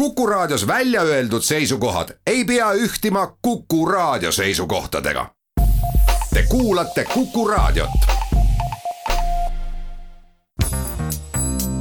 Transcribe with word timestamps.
Kuku 0.00 0.26
Raadios 0.26 0.66
välja 0.66 1.02
öeldud 1.02 1.42
seisukohad 1.42 2.08
ei 2.26 2.44
pea 2.44 2.72
ühtima 2.72 3.36
Kuku 3.42 3.86
Raadio 3.86 4.32
seisukohtadega. 4.32 5.30
Te 6.34 6.42
kuulate 6.48 7.04
Kuku 7.04 7.48
Raadiot. 7.48 7.90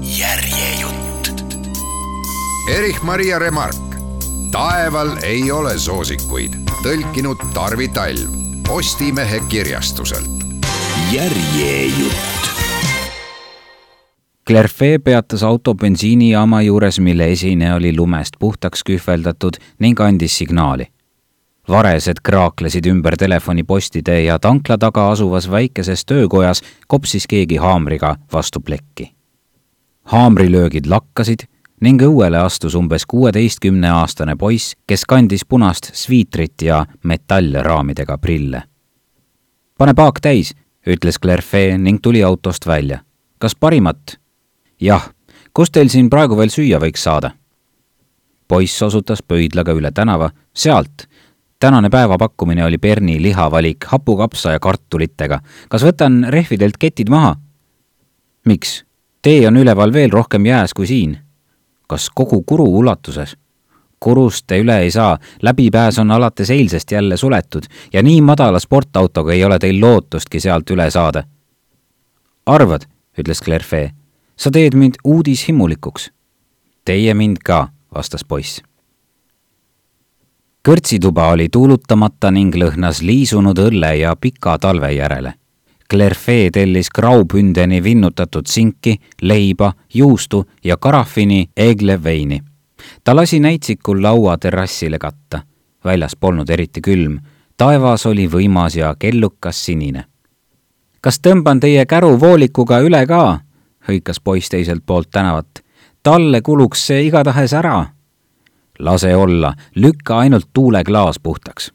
järjejutt. 0.01 1.29
Erich-Maria 2.77 3.39
Remark, 3.39 3.95
taeval 4.51 5.17
ei 5.23 5.51
ole 5.51 5.79
soosikuid, 5.79 6.53
tõlkinud 6.83 7.53
Tarvi 7.53 7.87
Talv 7.87 8.29
Postimehe 8.67 9.39
kirjastuselt. 9.39 10.29
järjejutt. 11.11 12.58
Clerfee 14.49 14.99
peatas 14.99 15.43
auto 15.43 15.75
bensiinijaama 15.75 16.61
juures, 16.61 16.99
mille 16.99 17.27
esine 17.31 17.73
oli 17.73 17.95
lumest 17.97 18.33
puhtaks 18.39 18.81
kühveldatud 18.83 19.53
ning 19.79 19.99
andis 20.01 20.37
signaali. 20.37 20.87
varesed 21.69 22.17
kraaklesid 22.23 22.85
ümber 22.85 23.17
telefonipostide 23.17 24.23
ja 24.23 24.39
tankla 24.39 24.77
taga 24.77 25.11
asuvas 25.11 25.51
väikeses 25.51 26.05
töökojas 26.05 26.61
kopsis 26.87 27.27
keegi 27.27 27.57
haamriga 27.57 28.15
vastu 28.33 28.59
plekki. 28.59 29.13
haamrilöögid 30.03 30.85
lakkasid 30.85 31.39
ning 31.81 32.01
õuele 32.01 32.37
astus 32.37 32.75
umbes 32.75 33.05
kuueteistkümneaastane 33.05 34.35
poiss, 34.35 34.75
kes 34.87 35.05
kandis 35.05 35.45
punast 35.45 35.91
sviitrit 35.93 36.61
ja 36.61 36.85
metallraamidega 37.03 38.17
prille. 38.17 38.63
pane 39.77 39.93
paak 39.93 40.19
täis, 40.21 40.55
ütles 40.87 41.19
Clerfee 41.21 41.77
ning 41.77 41.99
tuli 42.01 42.23
autost 42.23 42.67
välja. 42.67 42.99
kas 43.37 43.55
parimat? 43.55 44.19
Jah, 44.81 45.09
kus 45.53 45.71
teil 45.71 45.89
siin 45.89 46.09
praegu 46.09 46.37
veel 46.37 46.51
süüa 46.53 46.79
võiks 46.79 47.03
saada? 47.03 47.31
poiss 48.49 48.81
osutas 48.81 49.21
pöidlaga 49.21 49.75
üle 49.77 49.91
tänava, 49.91 50.31
sealt. 50.53 51.05
tänane 51.59 51.89
päevapakkumine 51.89 52.65
oli 52.65 52.77
Berni 52.77 53.21
lihavalik 53.21 53.85
hapukapsa 53.85 54.51
ja 54.51 54.59
kartulitega. 54.59 55.39
kas 55.69 55.83
võtan 55.83 56.25
rehvidelt 56.29 56.77
ketid 56.79 57.09
maha? 57.09 57.35
miks? 58.45 58.85
tee 59.21 59.47
on 59.47 59.57
üleval 59.57 59.93
veel 59.93 60.11
rohkem 60.11 60.45
jääs 60.45 60.73
kui 60.73 60.87
siin. 60.87 61.17
kas 61.87 62.09
kogu 62.15 62.43
kuru 62.43 62.65
ulatuses? 62.65 63.37
kurust 63.99 64.47
te 64.47 64.57
üle 64.59 64.79
ei 64.79 64.91
saa, 64.91 65.17
läbipääs 65.41 65.99
on 65.99 66.11
alates 66.11 66.49
eilsest 66.49 66.91
jälle 66.91 67.17
suletud 67.17 67.63
ja 67.93 68.03
nii 68.03 68.21
madala 68.21 68.59
sportautoga 68.59 69.33
ei 69.33 69.43
ole 69.43 69.59
teil 69.59 69.81
lootustki 69.81 70.39
sealt 70.39 70.69
üle 70.71 70.91
saada. 70.91 71.23
arvad, 72.45 72.81
ütles 73.19 73.43
Clerfee 73.43 73.99
sa 74.39 74.51
teed 74.51 74.73
mind 74.73 74.93
uudishimulikuks. 75.03 76.11
Teie 76.85 77.13
mind 77.13 77.37
ka, 77.45 77.67
vastas 77.95 78.23
poiss. 78.25 78.61
kõrtsituba 80.67 81.31
oli 81.33 81.49
tuulutamata 81.49 82.31
ning 82.31 82.55
lõhnas 82.55 83.01
liisunud 83.01 83.57
õlle 83.57 83.95
ja 83.99 84.15
pika 84.15 84.57
talve 84.57 84.91
järele. 84.93 85.33
Clerfee 85.89 86.51
tellis 86.51 86.89
graupündeni 86.89 87.83
vinnutatud 87.83 88.45
sinki, 88.45 88.99
leiba, 89.21 89.73
juustu 89.93 90.45
ja 90.63 90.77
karafini 90.77 91.49
Egle 91.57 92.03
veini. 92.03 92.41
ta 93.03 93.15
lasi 93.15 93.39
näitsikul 93.39 94.03
laua 94.03 94.37
terrassile 94.37 94.99
katta. 94.99 95.41
väljas 95.83 96.15
polnud 96.15 96.49
eriti 96.49 96.81
külm, 96.81 97.19
taevas 97.57 98.05
oli 98.05 98.27
võimas 98.27 98.75
ja 98.75 98.95
kellukas 98.99 99.65
sinine. 99.65 100.05
kas 101.01 101.19
tõmban 101.19 101.59
teie 101.59 101.85
käru 101.85 102.19
voolikuga 102.19 102.79
üle 102.79 103.05
ka? 103.07 103.39
Hõikas 103.89 104.21
poiss 104.23 104.49
teiselt 104.49 104.83
poolt 104.85 105.09
tänavat. 105.11 105.63
talle 106.03 106.41
kuluks 106.41 106.87
see 106.87 107.07
igatahes 107.07 107.53
ära. 107.53 107.85
lase 108.79 109.15
olla, 109.15 109.53
lükka 109.75 110.19
ainult 110.19 110.49
tuuleklaas 110.53 111.19
puhtaks. 111.19 111.71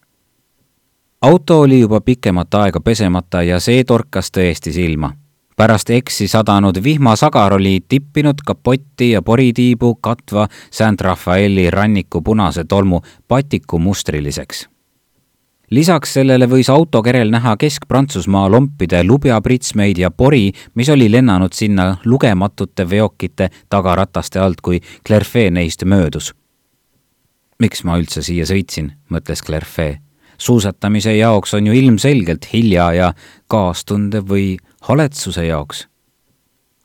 auto 1.22 1.60
oli 1.60 1.80
juba 1.80 2.00
pikemat 2.00 2.54
aega 2.54 2.80
pesemata 2.80 3.42
ja 3.42 3.60
see 3.60 3.84
torkas 3.84 4.30
tõesti 4.30 4.72
silma. 4.72 5.12
pärast 5.56 5.90
eksi 5.90 6.28
sadanud 6.28 6.82
vihmasagar 6.82 7.52
oli 7.52 7.80
tippinud 7.88 8.42
kapotti 8.46 9.10
ja 9.10 9.22
poritiibu 9.22 9.94
katva 9.94 10.48
St 10.70 11.00
Rafaeli 11.00 11.70
ranniku 11.70 12.22
punase 12.22 12.64
tolmu 12.64 13.00
patikumustriliseks 13.28 14.73
lisaks 15.70 16.12
sellele 16.14 16.46
võis 16.50 16.68
autokerel 16.70 17.30
näha 17.32 17.56
Kesk-Prantsusmaa 17.60 18.48
lompide 18.50 19.02
lubjapritsmeid 19.04 19.98
ja 19.98 20.10
pori, 20.10 20.52
mis 20.74 20.88
oli 20.88 21.10
lennanud 21.10 21.52
sinna 21.52 21.96
lugematute 22.04 22.88
veokite 22.90 23.50
tagarataste 23.68 24.40
alt, 24.40 24.60
kui 24.60 24.80
Clerfee 25.06 25.50
neist 25.50 25.84
möödus. 25.84 26.34
miks 27.58 27.84
ma 27.84 27.96
üldse 27.98 28.22
siia 28.22 28.44
sõitsin, 28.44 28.92
mõtles 29.10 29.42
Clerfee. 29.42 29.98
suusatamise 30.38 31.16
jaoks 31.16 31.54
on 31.54 31.66
ju 31.66 31.72
ilmselgelt 31.72 32.52
hilja 32.52 32.92
ja 32.92 33.14
kaastunde 33.48 34.20
või 34.20 34.56
haletsuse 34.80 35.46
jaoks. 35.46 35.88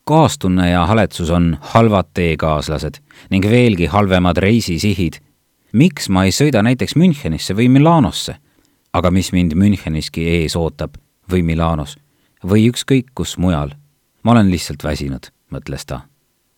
kaastunne 0.06 0.70
ja 0.70 0.86
haletsus 0.86 1.30
on 1.30 1.58
halvad 1.62 2.06
teekaaslased 2.14 3.00
ning 3.30 3.46
veelgi 3.46 3.86
halvemad 3.86 4.38
reisisihid. 4.38 5.20
miks 5.74 6.10
ma 6.10 6.24
ei 6.24 6.32
sõida 6.32 6.64
näiteks 6.64 6.96
Münchenisse 6.96 7.54
või 7.54 7.70
Milanosse 7.70 8.36
aga 8.94 9.12
mis 9.12 9.32
mind 9.32 9.56
Müncheniski 9.56 10.26
ees 10.28 10.56
ootab 10.56 10.98
või 11.32 11.44
Milanos 11.46 11.98
või 12.44 12.70
ükskõik 12.70 13.12
kus 13.16 13.38
mujal. 13.38 13.76
ma 14.24 14.32
olen 14.32 14.52
lihtsalt 14.52 14.84
väsinud, 14.84 15.32
mõtles 15.52 15.86
ta. 15.86 16.02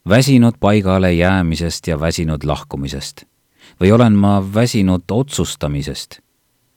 väsinud 0.09 0.57
paigale 0.59 1.13
jäämisest 1.13 1.87
ja 1.87 1.99
väsinud 1.99 2.43
lahkumisest. 2.43 3.25
või 3.81 3.91
olen 3.91 4.13
ma 4.13 4.41
väsinud 4.53 5.03
otsustamisest? 5.11 6.19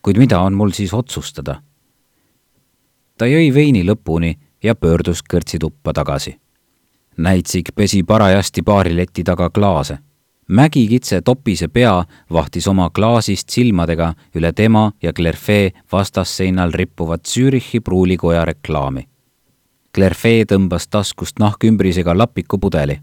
kuid 0.02 0.18
mida 0.18 0.40
on 0.40 0.54
mul 0.54 0.70
siis 0.70 0.94
otsustada? 0.94 1.62
ta 3.18 3.26
jõi 3.26 3.54
veini 3.54 3.84
lõpuni 3.84 4.38
ja 4.62 4.74
pöördus 4.74 5.22
kõrtsituppa 5.22 5.92
tagasi. 5.92 6.40
näitsik 7.16 7.74
pesi 7.74 8.02
parajasti 8.02 8.62
baarileti 8.62 9.24
taga 9.24 9.50
klaase 9.50 9.98
mägikitse 10.48 11.20
Topise 11.20 11.68
pea 11.68 12.04
vahtis 12.32 12.68
oma 12.68 12.90
klaasist 12.90 13.48
silmadega 13.48 14.14
üle 14.34 14.52
tema 14.52 14.92
ja 15.02 15.12
Clerfee 15.12 15.70
vastasseinal 15.92 16.72
rippuvat 16.72 17.26
Zürichi 17.26 17.80
pruulikoja 17.80 18.44
reklaami. 18.44 19.08
Clerfee 19.94 20.44
tõmbas 20.44 20.88
taskust 20.90 21.38
nahkümbrisega 21.38 22.18
lapikupudeli. 22.18 23.00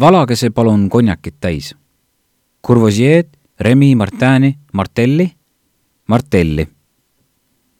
valage 0.00 0.36
see 0.36 0.50
palun 0.50 0.88
konjakit 0.88 1.34
täis. 1.40 1.74
Courvoisier, 2.66 3.24
Remi, 3.60 3.94
Martini, 3.94 4.58
Martelli? 4.72 5.32
Martelli. 6.08 6.68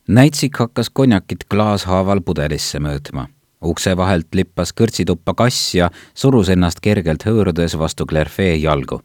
näitsik 0.08 0.56
hakkas 0.58 0.90
konjakit 0.90 1.44
klaashaaval 1.44 2.20
pudelisse 2.20 2.78
mõõtma 2.78 3.28
ukse 3.62 3.96
vahelt 3.96 4.34
lippas 4.34 4.72
kõrtsituppa 4.72 5.34
kass 5.34 5.74
ja 5.74 5.90
surus 6.14 6.48
ennast 6.48 6.80
kergelt 6.80 7.24
hõõrudes 7.26 7.78
vastu 7.78 8.06
Clerfee 8.06 8.56
jalgu. 8.56 9.00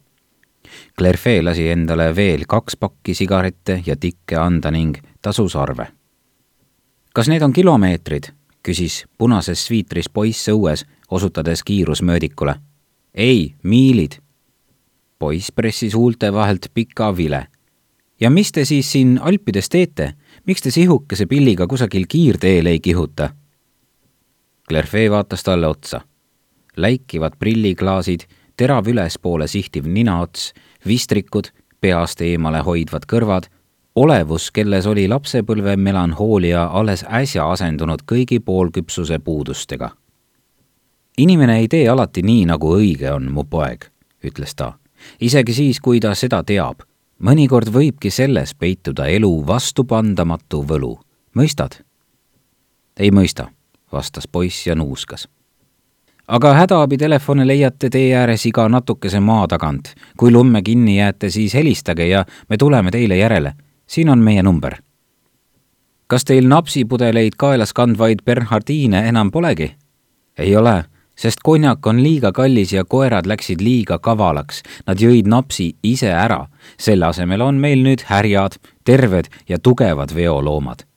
Clerfee 0.98 1.42
lasi 1.42 1.68
endale 1.68 2.10
veel 2.16 2.44
kaks 2.48 2.76
pakki 2.76 3.14
sigarette 3.14 3.82
ja 3.86 3.96
tikke 3.96 4.36
anda 4.36 4.70
ning 4.70 4.98
tasus 5.22 5.56
arve. 5.56 5.86
kas 7.14 7.28
need 7.28 7.42
on 7.42 7.52
kilomeetrid? 7.52 8.32
küsis 8.62 9.04
punases 9.18 9.66
sviitris 9.66 10.08
poiss 10.08 10.48
õues, 10.48 10.84
osutades 11.10 11.62
kiirusmöödikule. 11.62 12.54
ei, 13.14 13.54
miilid. 13.62 14.18
poiss 15.18 15.52
pressis 15.52 15.94
huulte 15.94 16.32
vahelt 16.32 16.66
pika 16.74 17.16
vile. 17.16 17.46
ja 18.20 18.30
mis 18.30 18.52
te 18.52 18.64
siis 18.64 18.92
siin 18.92 19.18
Alpides 19.22 19.68
teete? 19.68 20.12
miks 20.46 20.62
te 20.62 20.70
sihukese 20.70 21.26
pilliga 21.26 21.66
kusagil 21.66 22.06
kiirteel 22.08 22.66
ei 22.66 22.80
kihuta? 22.80 23.30
Clerfee 24.68 25.10
vaatas 25.10 25.42
talle 25.42 25.66
otsa. 25.66 26.00
läikivad 26.76 27.32
prilliklaasid, 27.38 28.20
terav 28.56 28.86
ülespoole 28.86 29.46
sihtiv 29.46 29.86
ninaots, 29.86 30.52
vistrikud, 30.86 31.48
peast 31.80 32.20
eemale 32.20 32.60
hoidvad 32.62 33.06
kõrvad, 33.12 33.48
olevus, 33.94 34.50
kelles 34.50 34.86
oli 34.86 35.08
lapsepõlve 35.08 35.76
melanhoolia 35.76 36.64
alles 36.64 37.04
äsja 37.08 37.50
asendunud 37.50 38.04
kõigi 38.12 38.40
poolküpsuse 38.40 39.18
puudustega. 39.18 39.90
inimene 41.18 41.58
ei 41.58 41.68
tee 41.68 41.88
alati 41.88 42.22
nii, 42.22 42.44
nagu 42.46 42.76
õige 42.76 43.10
on, 43.12 43.32
mu 43.32 43.44
poeg, 43.44 43.90
ütles 44.24 44.54
ta. 44.54 44.72
isegi 45.20 45.54
siis, 45.54 45.80
kui 45.80 46.00
ta 46.00 46.14
seda 46.14 46.42
teab. 46.44 46.82
mõnikord 47.18 47.72
võibki 47.72 48.10
selles 48.10 48.54
peituda 48.54 49.06
elu 49.06 49.46
vastupandamatu 49.46 50.62
võlu, 50.62 50.98
mõistad? 51.34 51.84
ei 52.98 53.10
mõista 53.10 53.57
vastas 53.92 54.28
poiss 54.28 54.66
ja 54.66 54.74
nuuskas. 54.74 55.28
aga 56.28 56.54
hädaabitelefone 56.54 57.46
leiate 57.46 57.90
tee 57.90 58.16
ääres 58.16 58.46
iga 58.46 58.68
natukese 58.68 59.20
maa 59.20 59.48
tagant. 59.48 59.94
kui 60.16 60.32
lumme 60.32 60.62
kinni 60.62 60.98
jääte, 60.98 61.30
siis 61.30 61.54
helistage 61.54 62.06
ja 62.08 62.24
me 62.48 62.56
tuleme 62.56 62.90
teile 62.90 63.16
järele. 63.16 63.52
siin 63.86 64.08
on 64.08 64.18
meie 64.18 64.42
number. 64.42 64.74
kas 66.06 66.24
teil 66.24 66.48
napsipudeleid 66.48 67.32
kaelas 67.36 67.72
kandvaid 67.72 68.18
Bernhardiine 68.24 69.08
enam 69.08 69.30
polegi? 69.30 69.74
ei 70.38 70.56
ole, 70.56 70.84
sest 71.18 71.42
konjak 71.44 71.86
on 71.86 72.02
liiga 72.02 72.32
kallis 72.32 72.72
ja 72.72 72.84
koerad 72.84 73.26
läksid 73.26 73.62
liiga 73.64 73.98
kavalaks. 73.98 74.62
Nad 74.86 75.02
jõid 75.02 75.26
napsi 75.26 75.72
ise 75.82 76.12
ära. 76.14 76.46
selle 76.78 77.06
asemel 77.06 77.40
on 77.40 77.54
meil 77.54 77.82
nüüd 77.82 78.04
härjad, 78.06 78.58
terved 78.84 79.28
ja 79.48 79.58
tugevad 79.58 80.14
veoloomad. 80.14 80.87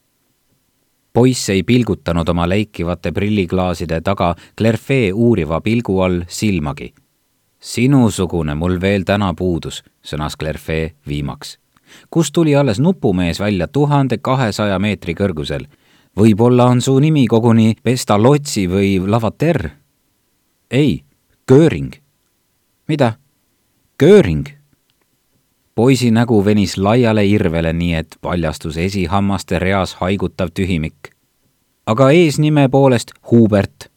Poiss 1.12 1.48
ei 1.50 1.62
pilgutanud 1.62 2.28
oma 2.28 2.48
leikivate 2.48 3.12
prilliklaaside 3.12 4.00
taga 4.00 4.34
Clerfee 4.58 5.12
uuriva 5.12 5.60
pilgu 5.60 6.00
all 6.00 6.22
silmagi. 6.28 6.94
sinusugune 7.60 8.54
mul 8.54 8.80
veel 8.80 9.04
täna 9.04 9.34
puudus, 9.34 9.82
sõnas 10.02 10.36
Clerfee 10.38 10.94
viimaks. 11.08 11.58
kust 12.10 12.32
tuli 12.32 12.56
alles 12.56 12.80
nupumees 12.80 13.40
välja 13.40 13.68
tuhande 13.68 14.18
kahesaja 14.18 14.78
meetri 14.78 15.14
kõrgusel 15.14 15.66
võib-olla 16.16 16.66
on 16.70 16.80
su 16.80 16.98
nimi 16.98 17.26
koguni 17.26 17.74
Pestalozzi 17.82 18.66
või 18.68 18.98
Lavater? 19.06 19.70
ei, 20.70 21.04
Göring. 21.48 21.92
mida? 22.88 23.12
Göring. 23.98 24.61
Poisi 25.74 26.10
nägu 26.10 26.44
venis 26.44 26.76
laiale 26.78 27.26
irvele, 27.26 27.72
nii 27.72 27.94
et 27.94 28.16
paljastus 28.20 28.76
esihammaste 28.76 29.58
reas 29.58 29.94
haigutav 29.94 30.48
tühimik. 30.54 31.14
aga 31.86 32.10
eesnime 32.10 32.68
poolest 32.68 33.12
Hubert. 33.30 33.90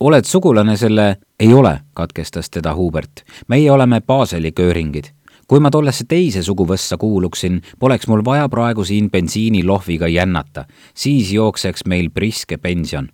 oled 0.00 0.24
sugulane 0.24 0.76
selle? 0.76 1.16
ei 1.40 1.54
ole, 1.54 1.80
katkestas 1.94 2.50
teda 2.50 2.74
Hubert. 2.74 3.24
meie 3.48 3.70
oleme 3.70 4.00
Baseli 4.00 4.52
Göringid 4.52 5.04
kui 5.48 5.60
ma 5.60 5.70
tollesse 5.70 6.04
teise 6.08 6.40
suguvõssa 6.42 6.96
kuuluksin, 6.96 7.58
poleks 7.78 8.08
mul 8.08 8.22
vaja 8.24 8.48
praegu 8.48 8.84
siin 8.88 9.10
bensiinilohviga 9.10 10.08
jännata, 10.08 10.64
siis 10.94 11.32
jookseks 11.32 11.84
meil 11.84 12.08
priske 12.10 12.56
pension. 12.56 13.08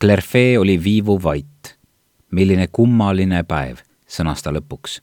Clerfee 0.00 0.58
oli 0.58 0.84
viivuvait. 0.84 1.76
milline 2.30 2.66
kummaline 2.72 3.42
päev, 3.42 3.78
sõnas 4.06 4.42
ta 4.42 4.50
lõpuks. 4.50 5.00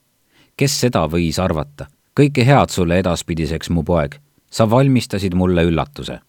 Kes 0.58 0.80
seda 0.82 1.06
võis 1.08 1.40
arvata? 1.40 1.88
kõike 2.18 2.42
head 2.46 2.74
sulle 2.74 2.98
edaspidiseks, 2.98 3.70
mu 3.70 3.84
poeg. 3.84 4.18
sa 4.52 4.70
valmistasid 4.70 5.36
mulle 5.36 5.64
üllatuse. 5.64 6.20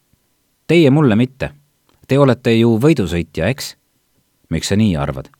Teie 0.66 0.90
mulle 0.90 1.16
mitte. 1.16 1.50
Te 2.08 2.18
olete 2.18 2.52
ju 2.52 2.78
võidusõitja, 2.78 3.48
eks? 3.48 3.76
miks 4.50 4.68
sa 4.68 4.76
nii 4.76 4.96
arvad? 4.96 5.30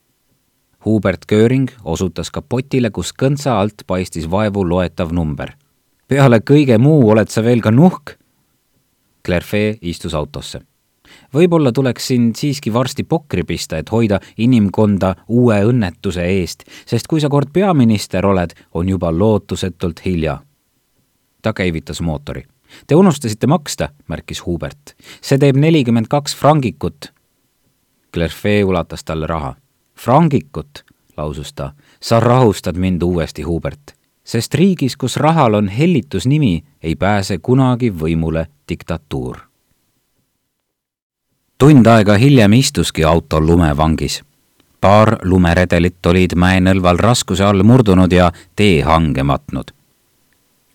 Hubert 0.85 1.27
Göring 1.29 1.69
osutas 1.85 2.31
kapotile, 2.31 2.91
kus 2.91 3.13
kõntsa 3.13 3.59
alt 3.61 3.83
paistis 3.87 4.31
vaevu 4.31 4.65
loetav 4.65 5.13
number. 5.13 5.53
peale 6.09 6.41
kõige 6.41 6.79
muu 6.79 7.11
oled 7.11 7.29
sa 7.29 7.43
veel 7.43 7.61
ka 7.61 7.71
nuhk? 7.71 8.17
Clerfee 9.27 9.79
istus 9.83 10.15
autosse. 10.15 10.61
Võib-olla 11.35 11.73
tuleks 11.73 12.07
sind 12.07 12.37
siiski 12.37 12.73
varsti 12.73 13.05
pokri 13.05 13.45
pista, 13.45 13.79
et 13.79 13.93
hoida 13.93 14.21
inimkonda 14.37 15.15
uue 15.29 15.61
õnnetuse 15.65 16.25
eest, 16.25 16.65
sest 16.87 17.07
kui 17.07 17.21
sa 17.21 17.29
kord 17.29 17.53
peaminister 17.53 18.27
oled, 18.27 18.55
on 18.75 18.89
juba 18.89 19.13
lootusetult 19.13 20.05
hilja. 20.05 20.39
ta 21.43 21.53
käivitas 21.53 22.01
mootori. 22.01 22.43
Te 22.87 22.95
unustasite 22.95 23.47
maksta, 23.47 23.89
märkis 24.09 24.47
Hubert. 24.47 24.95
see 25.23 25.39
teeb 25.39 25.57
nelikümmend 25.57 26.07
kaks 26.09 26.37
frangikut. 26.37 27.13
Clerfee 28.13 28.65
ulatas 28.65 29.05
talle 29.05 29.27
raha 29.27 29.55
frangikut, 29.99 30.85
lausus 31.17 31.53
ta, 31.53 31.73
sa 32.01 32.21
rahustad 32.21 32.77
mind 32.77 33.03
uuesti, 33.03 33.43
Hubert, 33.43 33.95
sest 34.25 34.55
riigis, 34.55 34.97
kus 34.97 35.17
rahal 35.17 35.55
on 35.55 35.69
hellitusnimi, 35.69 36.65
ei 36.83 36.97
pääse 36.97 37.39
kunagi 37.39 37.91
võimule 37.91 38.47
diktatuur. 38.69 39.48
Tund 41.59 41.87
aega 41.87 42.15
hiljem 42.15 42.53
istuski 42.53 43.05
auto 43.05 43.41
lumevangis. 43.41 44.23
paar 44.81 45.17
lumeredelit 45.25 46.07
olid 46.07 46.37
mäenõlval 46.37 46.99
raskuse 46.99 47.45
all 47.45 47.63
murdunud 47.63 48.13
ja 48.13 48.33
tee 48.57 48.83
hange 48.83 49.23
matnud. 49.23 49.73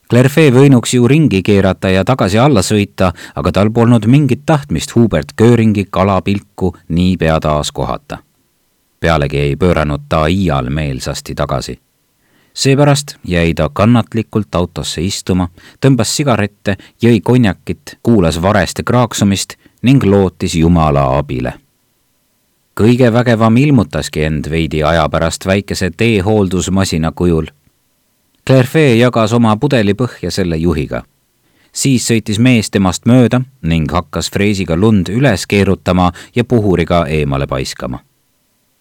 Clerfee 0.09 0.51
võinuks 0.51 0.93
ju 0.93 1.07
ringi 1.07 1.41
keerata 1.41 1.89
ja 1.89 2.03
tagasi 2.03 2.39
alla 2.39 2.61
sõita, 2.61 3.13
aga 3.35 3.51
tal 3.51 3.71
polnud 3.71 4.05
mingit 4.05 4.43
tahtmist 4.45 4.95
Hubert 4.95 5.31
Göringi 5.37 5.87
kalapilku 5.89 6.75
niipea 6.89 7.39
taas 7.39 7.71
kohata 7.71 8.17
pealegi 9.03 9.39
ei 9.39 9.55
pööranud 9.59 10.07
ta 10.09 10.25
iial 10.31 10.69
meelsasti 10.69 11.35
tagasi. 11.35 11.79
seepärast 12.53 13.15
jäi 13.27 13.53
ta 13.57 13.69
kannatlikult 13.73 14.55
autosse 14.55 15.01
istuma, 15.01 15.47
tõmbas 15.81 16.11
sigarette, 16.15 16.77
jõi 17.01 17.19
konjakit, 17.21 17.97
kuulas 18.03 18.41
vareste 18.41 18.83
kraaksumist 18.83 19.55
ning 19.83 20.03
lootis 20.03 20.55
Jumala 20.55 21.17
abile. 21.17 21.53
kõige 22.81 23.13
vägevam 23.13 23.57
ilmutaski 23.57 24.23
end 24.23 24.49
veidi 24.49 24.83
aja 24.83 25.09
pärast 25.09 25.45
väikese 25.45 25.91
teehooldusmasina 25.97 27.11
kujul. 27.11 27.45
Clerfee 28.47 28.95
jagas 28.95 29.33
oma 29.33 29.57
pudelipõhja 29.57 30.31
selle 30.31 30.57
juhiga 30.57 31.03
siis 31.73 32.07
sõitis 32.07 32.39
mees 32.39 32.69
temast 32.71 33.05
mööda 33.09 33.41
ning 33.61 33.91
hakkas 33.91 34.29
freesiga 34.31 34.75
lund 34.77 35.09
üles 35.09 35.47
keerutama 35.49 36.11
ja 36.35 36.43
puhuriga 36.43 37.05
eemale 37.09 37.47
paiskama 37.47 38.03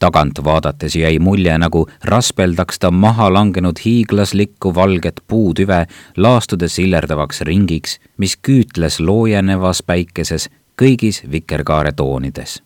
tagant 0.03 0.41
vaadates 0.45 0.97
jäi 0.99 1.19
mulje, 1.23 1.53
nagu 1.63 1.85
raspeldaks 2.05 2.81
ta 2.83 2.91
maha 2.91 3.29
langenud 3.33 3.79
hiiglaslikku 3.85 4.75
valget 4.75 5.21
puutüve, 5.31 5.85
laastudes 6.17 6.75
sillerdavaks 6.75 7.45
ringiks, 7.47 8.01
mis 8.19 8.35
küütles 8.49 8.99
loojenevas 9.01 9.85
päikeses 9.87 10.49
kõigis 10.77 11.23
vikerkaare 11.31 11.93
toonides. 11.93 12.63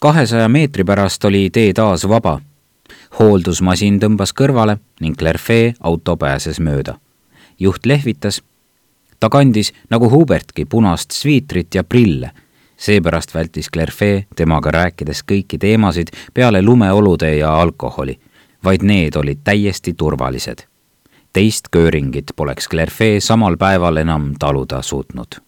kahesaja 0.00 0.48
meetri 0.48 0.84
pärast 0.84 1.24
oli 1.24 1.50
tee 1.50 1.72
taas 1.72 2.08
vaba. 2.08 2.40
hooldusmasin 3.18 4.00
tõmbas 4.00 4.32
kõrvale 4.32 4.78
ning 5.00 5.16
Clerfee 5.16 5.74
auto 5.80 6.16
pääses 6.16 6.60
mööda. 6.60 6.94
juht 7.58 7.86
lehvitas. 7.86 8.42
ta 9.20 9.28
kandis 9.28 9.72
nagu 9.90 10.10
Hubertki 10.10 10.64
punast 10.64 11.10
sviitrit 11.10 11.74
ja 11.74 11.84
prille 11.84 12.30
seepärast 12.76 13.34
vältis 13.34 13.70
Clerfee 13.72 14.26
temaga 14.36 14.70
rääkides 14.70 15.22
kõiki 15.32 15.58
teemasid 15.58 16.12
peale 16.34 16.62
lumeolude 16.62 17.36
ja 17.36 17.54
alkoholi, 17.60 18.18
vaid 18.64 18.82
need 18.82 19.16
olid 19.16 19.44
täiesti 19.44 19.94
turvalised. 19.94 20.66
teist 21.32 21.68
kööringit 21.70 22.30
poleks 22.36 22.68
Clerfee 22.68 23.20
samal 23.20 23.56
päeval 23.56 23.96
enam 23.96 24.34
taluda 24.38 24.82
suutnud. 24.82 25.40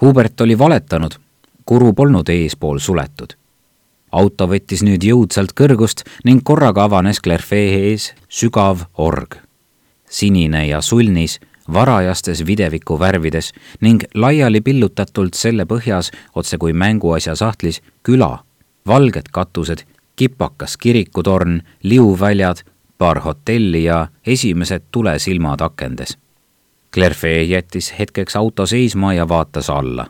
Hubert 0.00 0.40
oli 0.40 0.58
valetanud, 0.58 1.12
kuru 1.64 1.92
polnud 1.92 2.28
eespool 2.28 2.78
suletud. 2.78 3.36
auto 4.14 4.46
võttis 4.46 4.82
nüüd 4.86 5.02
jõudsalt 5.02 5.52
kõrgust 5.58 6.04
ning 6.24 6.42
korraga 6.42 6.84
avanes 6.84 7.20
Clerfee 7.20 7.90
ees 7.90 8.12
sügav 8.28 8.86
org. 8.94 9.36
sinine 10.10 10.66
ja 10.66 10.80
sulnis 10.80 11.40
varajastes 11.72 12.46
videviku 12.46 12.98
värvides 12.98 13.52
ning 13.80 14.04
laiali 14.14 14.60
pillutatult 14.60 15.34
selle 15.34 15.64
põhjas, 15.64 16.10
otse 16.34 16.58
kui 16.58 16.72
mänguasja 16.72 17.36
sahtlis, 17.36 17.80
küla, 18.02 18.44
valged 18.86 19.30
katused, 19.32 19.84
kipakas 20.16 20.76
kirikutorn, 20.76 21.60
liuväljad, 21.82 22.64
paar 22.98 23.20
hotelli 23.20 23.84
ja 23.84 24.08
esimesed 24.26 24.82
tulesilmad 24.90 25.60
akendes. 25.60 26.18
Clerfee 26.94 27.42
jättis 27.42 27.94
hetkeks 27.98 28.36
auto 28.36 28.66
seisma 28.66 29.14
ja 29.14 29.28
vaatas 29.28 29.70
alla. 29.70 30.06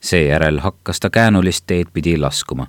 seejärel 0.00 0.58
hakkas 0.58 1.00
ta 1.00 1.10
käänulist 1.10 1.64
teed 1.66 1.86
pidi 1.92 2.16
laskuma. 2.16 2.66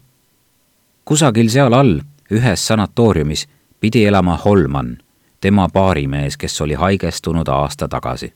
kusagil 1.06 1.50
seal 1.50 1.74
all, 1.74 2.00
ühes 2.32 2.68
sanatooriumis, 2.68 3.48
pidi 3.80 4.06
elama 4.06 4.38
Holman 4.38 4.98
tema 5.42 5.70
baarimees, 5.70 6.38
kes 6.38 6.62
oli 6.62 6.74
haigestunud 6.74 7.48
aasta 7.48 7.88
tagasi. 7.88 8.34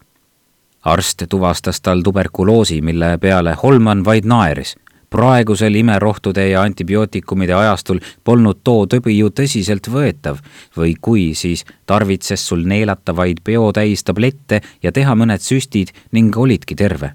arst 0.83 1.23
tuvastas 1.29 1.81
tal 1.81 2.01
tuberkuloosi, 2.01 2.81
mille 2.81 3.17
peale 3.17 3.57
Holman 3.63 4.05
vaid 4.05 4.25
naeris. 4.25 4.75
Praegusel 5.13 5.75
imerohtude 5.75 6.47
ja 6.49 6.61
antibiootikumide 6.65 7.53
ajastul 7.53 7.99
polnud 8.23 8.63
too 8.65 8.87
tõbi 8.89 9.13
ju 9.19 9.29
tõsiseltvõetav 9.29 10.39
või 10.77 10.95
kui, 11.01 11.25
siis 11.37 11.65
tarvitses 11.85 12.47
sul 12.47 12.65
neelata 12.65 13.13
vaid 13.15 13.43
peotäis 13.45 14.03
tablette 14.03 14.61
ja 14.83 14.91
teha 14.91 15.13
mõned 15.13 15.45
süstid 15.45 15.93
ning 16.17 16.33
olidki 16.37 16.75
terve. 16.75 17.13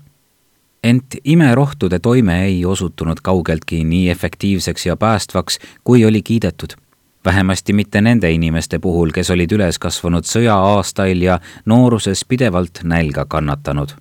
Ent 0.84 1.18
imerohtude 1.24 1.98
toime 1.98 2.44
ei 2.46 2.64
osutunud 2.64 3.18
kaugeltki 3.22 3.82
nii 3.84 4.10
efektiivseks 4.14 4.86
ja 4.86 4.96
päästvaks, 4.96 5.58
kui 5.84 6.04
oli 6.04 6.22
kiidetud. 6.22 6.78
Vähemasti 7.24 7.72
mitte 7.72 8.00
nende 8.00 8.30
inimeste 8.30 8.78
puhul, 8.78 9.10
kes 9.10 9.30
olid 9.34 9.52
üles 9.52 9.78
kasvanud 9.82 10.24
sõja-aastail 10.24 11.22
ja 11.22 11.40
nooruses 11.66 12.22
pidevalt 12.24 12.84
nälga 12.84 13.26
kannatanud. 13.26 13.98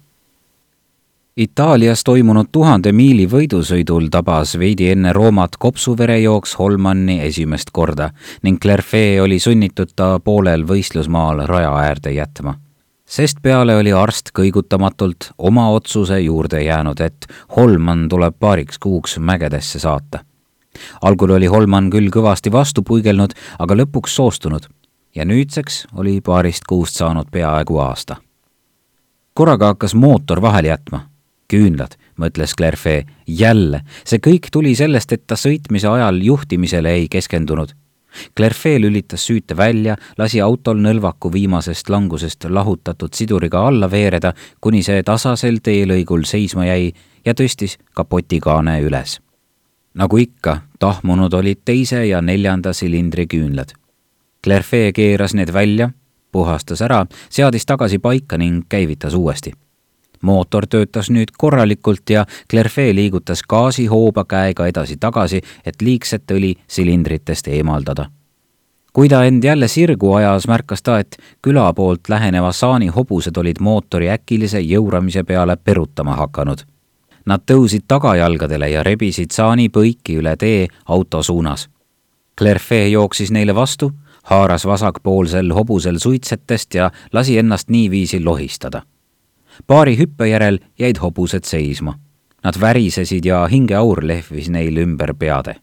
Itaalias 1.38 2.04
toimunud 2.04 2.48
tuhande 2.52 2.92
miili 2.92 3.28
võidusõidul 3.30 4.08
tabas 4.12 4.56
veidi 4.58 4.90
enne 4.90 5.14
Roomat 5.14 5.60
kopsuverejooks 5.62 6.56
Holmanni 6.60 7.20
esimest 7.22 7.70
korda 7.72 8.10
ning 8.44 8.62
Clerfee 8.62 9.22
oli 9.22 9.40
sunnitud 9.40 9.94
ta 9.96 10.20
poolel 10.20 10.66
võistlusmaal 10.66 11.46
raja 11.46 11.76
äärde 11.84 12.16
jätma 12.16 12.56
sest 13.06 13.38
peale 13.42 13.76
oli 13.78 13.94
arst 13.94 14.32
kõigutamatult 14.40 15.32
oma 15.38 15.70
otsuse 15.70 16.20
juurde 16.20 16.64
jäänud, 16.64 17.00
et 17.02 17.28
Holman 17.56 18.10
tuleb 18.10 18.36
paariks 18.40 18.80
kuuks 18.80 19.20
mägedesse 19.20 19.80
saata 19.80 20.24
algul 21.02 21.32
oli 21.38 21.48
Holman 21.48 21.90
küll 21.94 22.10
kõvasti 22.14 22.52
vastu 22.52 22.84
puigelnud, 22.84 23.34
aga 23.60 23.78
lõpuks 23.78 24.16
soostunud 24.16 24.68
ja 25.16 25.26
nüüdseks 25.26 25.86
oli 25.98 26.20
paarist 26.22 26.66
kuust 26.70 26.98
saanud 26.98 27.30
peaaegu 27.32 27.78
aasta. 27.78 28.16
korraga 29.34 29.74
hakkas 29.74 29.94
mootor 29.96 30.42
vahele 30.42 30.68
jätma. 30.68 31.10
Küünlad, 31.48 31.96
mõtles 32.20 32.54
Clairfait, 32.58 33.08
jälle, 33.28 33.82
see 34.04 34.20
kõik 34.24 34.50
tuli 34.52 34.76
sellest, 34.76 35.12
et 35.12 35.28
ta 35.28 35.36
sõitmise 35.36 35.88
ajal 35.88 36.22
juhtimisele 36.24 36.92
ei 36.92 37.08
keskendunud. 37.08 37.74
Clairfait 38.38 38.82
lülitas 38.82 39.26
süüte 39.28 39.58
välja, 39.58 39.96
lasi 40.18 40.42
autol 40.42 40.80
nõlvaku 40.82 41.32
viimasest 41.34 41.90
langusest 41.90 42.48
lahutatud 42.50 43.14
siduriga 43.14 43.68
alla 43.68 43.92
veereda, 43.92 44.34
kuni 44.62 44.84
see 44.84 45.04
tasasel 45.04 45.60
teelõigul 45.64 46.26
seisma 46.26 46.66
jäi 46.66 46.94
ja 47.26 47.34
tõstis 47.34 47.78
kapotikaane 47.94 48.82
üles. 48.82 49.20
nagu 49.98 50.18
ikka, 50.18 50.62
tahmunud 50.80 51.34
olid 51.34 51.66
teise 51.66 52.06
ja 52.06 52.22
neljanda 52.22 52.74
silindri 52.74 53.26
küünlad 53.26 53.74
Clerfee 54.44 54.92
keeras 54.94 55.34
need 55.34 55.54
välja, 55.54 55.90
puhastas 56.32 56.82
ära, 56.82 57.06
seadis 57.30 57.66
tagasi 57.66 58.00
paika 58.00 58.38
ning 58.38 58.64
käivitas 58.70 59.14
uuesti. 59.14 59.52
Mootor 60.28 60.68
töötas 60.68 61.10
nüüd 61.14 61.32
korralikult 61.38 62.10
ja 62.10 62.26
Clerfee 62.52 62.94
liigutas 62.96 63.42
gaasihooba 63.50 64.26
käega 64.28 64.68
edasi-tagasi, 64.68 65.42
et 65.66 65.82
liigset 65.82 66.32
õli 66.32 66.54
silindritest 66.68 67.48
eemaldada. 67.48 68.10
kui 68.94 69.10
ta 69.10 69.24
end 69.26 69.44
jälle 69.44 69.68
sirgu 69.68 70.14
ajas, 70.14 70.48
märkas 70.48 70.82
ta, 70.84 71.00
et 71.00 71.18
küla 71.42 71.74
poolt 71.74 72.10
läheneva 72.10 72.52
saani 72.52 72.88
hobused 72.88 73.38
olid 73.38 73.60
mootori 73.60 74.10
äkilise 74.10 74.60
jõuramise 74.60 75.24
peale 75.24 75.56
perutama 75.58 76.16
hakanud 76.16 76.66
Nad 77.28 77.44
tõusid 77.44 77.84
tagajalgadele 77.92 78.70
ja 78.72 78.84
rebisid 78.88 79.34
saani 79.36 79.68
põiki 79.68 80.16
üle 80.22 80.36
tee 80.40 80.68
auto 80.88 81.20
suunas. 81.24 81.66
Clerfee 82.40 82.88
jooksis 82.88 83.34
neile 83.36 83.56
vastu 83.56 83.92
haaras 84.30 84.66
vasakpoolsel 84.66 85.52
hobusel 85.54 86.00
suitsetest 86.00 86.76
ja 86.80 86.92
lasi 87.14 87.38
ennast 87.38 87.70
niiviisi 87.70 88.24
lohistada. 88.24 88.82
Paari 89.68 89.98
hüppe 89.98 90.28
järel 90.28 90.60
jäid 90.80 91.00
hobused 91.02 91.44
seisma. 91.44 91.98
Nad 92.44 92.60
värisesid 92.62 93.26
ja 93.26 93.46
hingeaur 93.48 94.04
lehvis 94.04 94.50
neil 94.50 94.78
ümber 94.78 95.14
peade. 95.14 95.56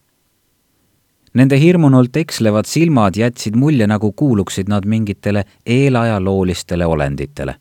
Nende 1.33 1.59
hirmunult 1.59 2.15
ekslevad 2.15 2.65
silmad 2.65 3.17
jätsid 3.19 3.55
mulje, 3.55 3.87
nagu 3.87 4.11
kuuluksid 4.11 4.69
nad 4.71 4.85
mingitele 4.85 5.43
eelajaloolistele 5.65 6.85
olenditele. 6.85 7.55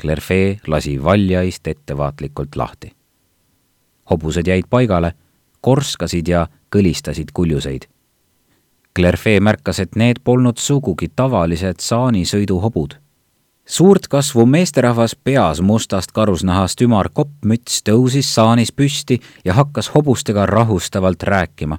Clerfee 0.00 0.60
lasi 0.66 1.02
valjaist 1.04 1.66
ettevaatlikult 1.66 2.56
lahti. 2.56 2.92
hobused 4.10 4.46
jäid 4.46 4.64
paigale, 4.70 5.12
korskasid 5.60 6.28
ja 6.28 6.46
kõlistasid 6.70 7.32
kuljuseid 7.34 7.86
Clerfee 8.96 9.40
märkas, 9.40 9.80
et 9.80 9.96
need 9.96 10.22
polnud 10.24 10.56
sugugi 10.56 11.10
tavalised 11.12 11.82
saanisõiduhobud. 11.84 12.94
Suurt 13.66 14.08
kasvu 14.08 14.46
meesterahvas 14.46 15.16
peas 15.24 15.60
mustast 15.60 16.12
karusnahast 16.12 16.80
ümar 16.80 17.08
koppmüts 17.12 17.82
tõusis 17.88 18.28
saanis 18.34 18.72
püsti 18.72 19.18
ja 19.44 19.54
hakkas 19.54 19.90
hobustega 19.94 20.46
rahustavalt 20.46 21.22
rääkima. 21.22 21.78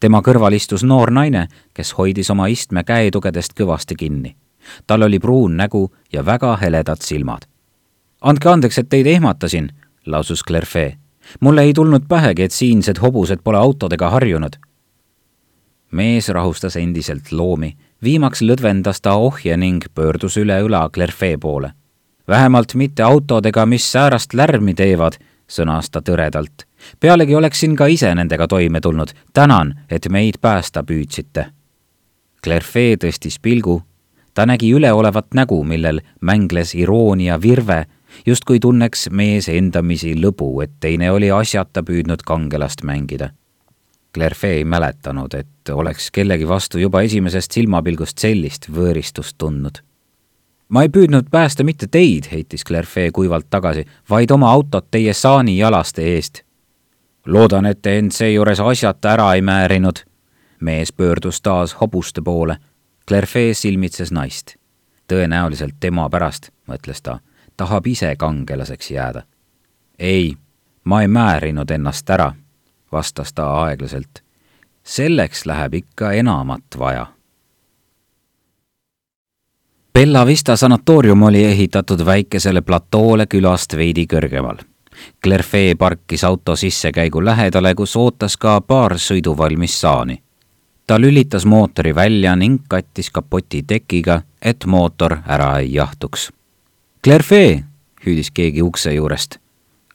tema 0.00 0.20
kõrval 0.20 0.54
istus 0.54 0.84
noor 0.84 1.10
naine, 1.10 1.48
kes 1.74 1.92
hoidis 1.98 2.30
oma 2.30 2.46
istme 2.46 2.84
käetugedest 2.84 3.52
kõvasti 3.60 3.94
kinni. 3.96 4.36
tal 4.86 5.02
oli 5.02 5.18
pruun 5.18 5.56
nägu 5.56 5.92
ja 6.12 6.26
väga 6.26 6.56
heledad 6.56 7.00
silmad. 7.00 7.42
andke 8.20 8.48
andeks, 8.48 8.78
et 8.78 8.88
teid 8.88 9.06
ehmatasin, 9.06 9.70
lausus 10.06 10.44
Clerfee. 10.44 10.98
mulle 11.40 11.62
ei 11.62 11.72
tulnud 11.72 12.02
pähegi, 12.08 12.42
et 12.42 12.52
siinsed 12.52 12.98
hobused 12.98 13.38
pole 13.44 13.58
autodega 13.58 14.10
harjunud 14.10 14.56
mees 15.94 16.28
rahustas 16.28 16.76
endiselt 16.76 17.32
loomi, 17.32 17.76
viimaks 18.04 18.42
lõdvendas 18.42 19.00
ta 19.02 19.14
ohje 19.16 19.56
ning 19.56 19.84
pöördus 19.94 20.36
üle 20.36 20.58
õla 20.66 20.88
Clerfee 20.92 21.38
poole. 21.38 21.72
vähemalt 22.28 22.74
mitte 22.74 23.02
autodega, 23.02 23.66
mis 23.66 23.92
säärast 23.92 24.34
lärmi 24.34 24.74
teevad, 24.74 25.12
sõnas 25.48 25.90
ta 25.90 26.00
tõredalt. 26.00 26.66
pealegi 27.00 27.34
oleksin 27.34 27.76
ka 27.76 27.86
ise 27.86 28.14
nendega 28.14 28.48
toime 28.48 28.80
tulnud, 28.80 29.08
tänan, 29.32 29.74
et 29.90 30.08
meid 30.10 30.34
päästa 30.40 30.82
püüdsite. 30.82 31.46
Clerfee 32.44 32.96
tõstis 32.96 33.38
pilgu, 33.42 33.82
ta 34.34 34.46
nägi 34.46 34.72
üleolevat 34.72 35.34
nägu, 35.34 35.64
millel 35.64 36.00
mängles 36.20 36.74
iroonia 36.74 37.42
virve, 37.42 37.84
justkui 38.26 38.60
tunneks 38.60 39.08
mees 39.10 39.48
endamisi 39.48 40.14
lõbu, 40.14 40.62
et 40.62 40.70
teine 40.80 41.10
oli 41.10 41.30
asjata 41.30 41.82
püüdnud 41.82 42.22
kangelast 42.24 42.82
mängida 42.82 43.30
Clerfee 44.14 44.52
ei 44.52 44.64
mäletanud, 44.64 45.34
et 45.34 45.68
oleks 45.70 46.10
kellegi 46.10 46.48
vastu 46.48 46.78
juba 46.78 47.00
esimesest 47.02 47.52
silmapilgust 47.52 48.18
sellist 48.18 48.68
võõristust 48.70 49.34
tundnud. 49.38 49.78
ma 50.68 50.82
ei 50.82 50.88
püüdnud 50.88 51.30
päästa 51.30 51.64
mitte 51.64 51.86
teid, 51.86 52.24
heitis 52.32 52.64
Clerfee 52.64 53.10
kuivalt 53.10 53.46
tagasi, 53.50 53.84
vaid 54.10 54.30
oma 54.30 54.50
autot 54.50 54.86
teie 54.90 55.12
saani 55.12 55.58
jalaste 55.58 56.02
eest. 56.02 56.42
loodan, 57.26 57.66
et 57.66 57.82
te 57.82 57.98
end 57.98 58.10
seejuures 58.10 58.60
asjata 58.60 59.12
ära 59.12 59.34
ei 59.34 59.42
määrinud. 59.42 59.98
mees 60.60 60.92
pöördus 60.92 61.40
taas 61.40 61.76
hobuste 61.80 62.22
poole. 62.22 62.56
Clerfee 63.08 63.54
silmitses 63.54 64.12
naist. 64.12 64.54
tõenäoliselt 65.12 65.74
tema 65.80 66.08
pärast, 66.10 66.50
mõtles 66.68 67.02
ta, 67.02 67.18
tahab 67.56 67.86
ise 67.86 68.16
kangelaseks 68.16 68.90
jääda. 68.90 69.22
ei, 69.98 70.36
ma 70.84 71.02
ei 71.02 71.08
määrinud 71.08 71.70
ennast 71.70 72.10
ära 72.10 72.32
vastas 72.94 73.32
ta 73.32 73.48
aeglaselt. 73.64 74.22
selleks 74.84 75.46
läheb 75.46 75.74
ikka 75.74 76.12
enamat 76.12 76.78
vaja. 76.78 77.06
Bella 79.94 80.26
Vista 80.26 80.56
sanatoorium 80.56 81.22
oli 81.22 81.44
ehitatud 81.44 82.04
väikesele 82.06 82.60
platoole 82.60 83.26
külast 83.26 83.76
veidi 83.76 84.06
kõrgemal. 84.10 84.56
Clerfee 85.24 85.74
parkis 85.74 86.24
auto 86.24 86.56
sissekäigu 86.56 87.24
lähedale, 87.24 87.74
kus 87.74 87.96
ootas 87.96 88.36
ka 88.36 88.60
paar 88.60 88.98
sõiduvalmis 88.98 89.80
saani. 89.80 90.22
ta 90.86 91.00
lülitas 91.00 91.46
mootori 91.46 91.94
välja 91.94 92.36
ning 92.36 92.60
kattis 92.68 93.10
kapoti 93.10 93.62
tekiga, 93.62 94.22
et 94.42 94.64
mootor 94.66 95.16
ära 95.26 95.58
ei 95.58 95.74
jahtuks. 95.74 96.32
Clerfee, 97.04 97.64
hüüdis 98.06 98.30
keegi 98.30 98.62
ukse 98.62 98.94
juurest 98.94 99.43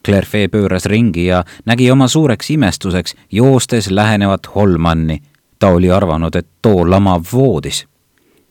Clerfee 0.05 0.47
pööras 0.47 0.85
ringi 0.87 1.25
ja 1.25 1.43
nägi 1.67 1.89
oma 1.91 2.07
suureks 2.07 2.49
imestuseks 2.55 3.15
joostes 3.31 3.91
lähenevat 3.91 4.55
Holmanni. 4.55 5.21
ta 5.59 5.67
oli 5.67 5.91
arvanud, 5.91 6.35
et 6.35 6.47
too 6.61 6.89
lamav 6.89 7.25
voodis. 7.33 7.85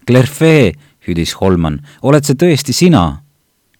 Clerfee, 0.06 0.72
hüüdis 1.08 1.40
Holman, 1.40 1.80
oled 2.02 2.24
see 2.24 2.36
tõesti 2.36 2.72
sina? 2.72 3.22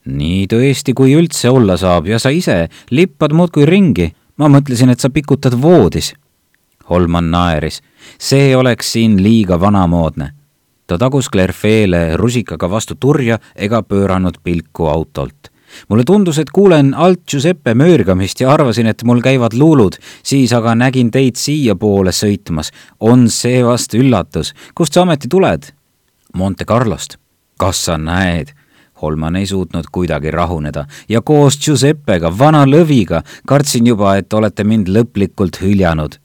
nii 0.09 0.47
tõesti, 0.49 0.95
kui 0.97 1.13
üldse 1.13 1.51
olla 1.51 1.77
saab 1.77 2.07
ja 2.09 2.19
sa 2.19 2.31
ise 2.33 2.69
lippad 2.91 3.33
muudkui 3.33 3.67
ringi. 3.67 4.13
ma 4.37 4.49
mõtlesin, 4.49 4.91
et 4.91 5.01
sa 5.01 5.11
pikutad 5.11 5.53
voodis. 5.63 6.15
Holman 6.91 7.31
naeris. 7.31 7.83
see 8.19 8.57
oleks 8.57 8.93
siin 8.93 9.23
liiga 9.23 9.61
vanamoodne. 9.61 10.31
ta 10.87 10.99
tagus 10.99 11.29
Clerfeele 11.29 12.17
rusikaga 12.17 12.71
vastu 12.71 12.95
turja 12.95 13.39
ega 13.57 13.83
pööranud 13.83 14.41
pilku 14.43 14.87
autolt 14.87 15.48
mulle 15.89 16.05
tundus, 16.05 16.39
et 16.39 16.51
kuulen 16.51 16.95
alt 16.95 17.21
Giuseppe 17.31 17.75
möörgamist 17.75 18.41
ja 18.41 18.53
arvasin, 18.53 18.87
et 18.87 19.03
mul 19.05 19.21
käivad 19.25 19.55
luulud, 19.59 19.99
siis 20.23 20.53
aga 20.53 20.75
nägin 20.75 21.11
teid 21.11 21.37
siiapoole 21.37 22.13
sõitmas. 22.13 22.71
on 23.01 23.29
see 23.31 23.65
vast 23.65 23.95
üllatus, 23.95 24.55
kust 24.75 24.93
sa 24.93 25.03
ometi 25.03 25.29
tuled? 25.29 25.73
Monte 26.35 26.65
Carlost. 26.65 27.17
kas 27.59 27.85
sa 27.85 27.99
näed? 27.99 28.55
Holman 29.03 29.37
ei 29.37 29.47
suutnud 29.47 29.85
kuidagi 29.93 30.31
rahuneda 30.31 30.87
ja 31.09 31.23
koos 31.23 31.59
Giuseppega, 31.59 32.39
vana 32.39 32.65
lõviga, 32.67 33.23
kartsin 33.47 33.87
juba, 33.87 34.17
et 34.17 34.33
olete 34.33 34.65
mind 34.65 34.89
lõplikult 34.89 35.61
hüljanud. 35.63 36.19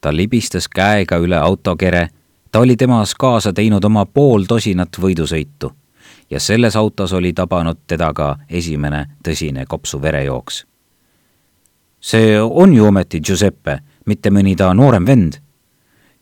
ta 0.00 0.16
libistas 0.16 0.68
käega 0.68 1.16
üle 1.16 1.36
autokere. 1.36 2.08
ta 2.50 2.60
oli 2.60 2.76
temas 2.76 3.14
kaasa 3.14 3.52
teinud 3.52 3.84
oma 3.84 4.06
pool 4.06 4.44
tosinat 4.44 4.98
võidusõitu 4.98 5.72
ja 6.30 6.40
selles 6.40 6.76
autos 6.76 7.12
oli 7.12 7.32
tabanud 7.32 7.78
teda 7.86 8.12
ka 8.14 8.36
esimene 8.50 9.06
tõsine 9.28 9.64
kopsu 9.68 10.02
verejooks. 10.02 10.66
see 12.00 12.40
on 12.40 12.74
ju 12.74 12.86
ometi 12.86 13.20
Giuseppe, 13.20 13.78
mitte 14.06 14.30
mõni 14.30 14.56
ta 14.56 14.74
noorem 14.74 15.06
vend. 15.06 15.32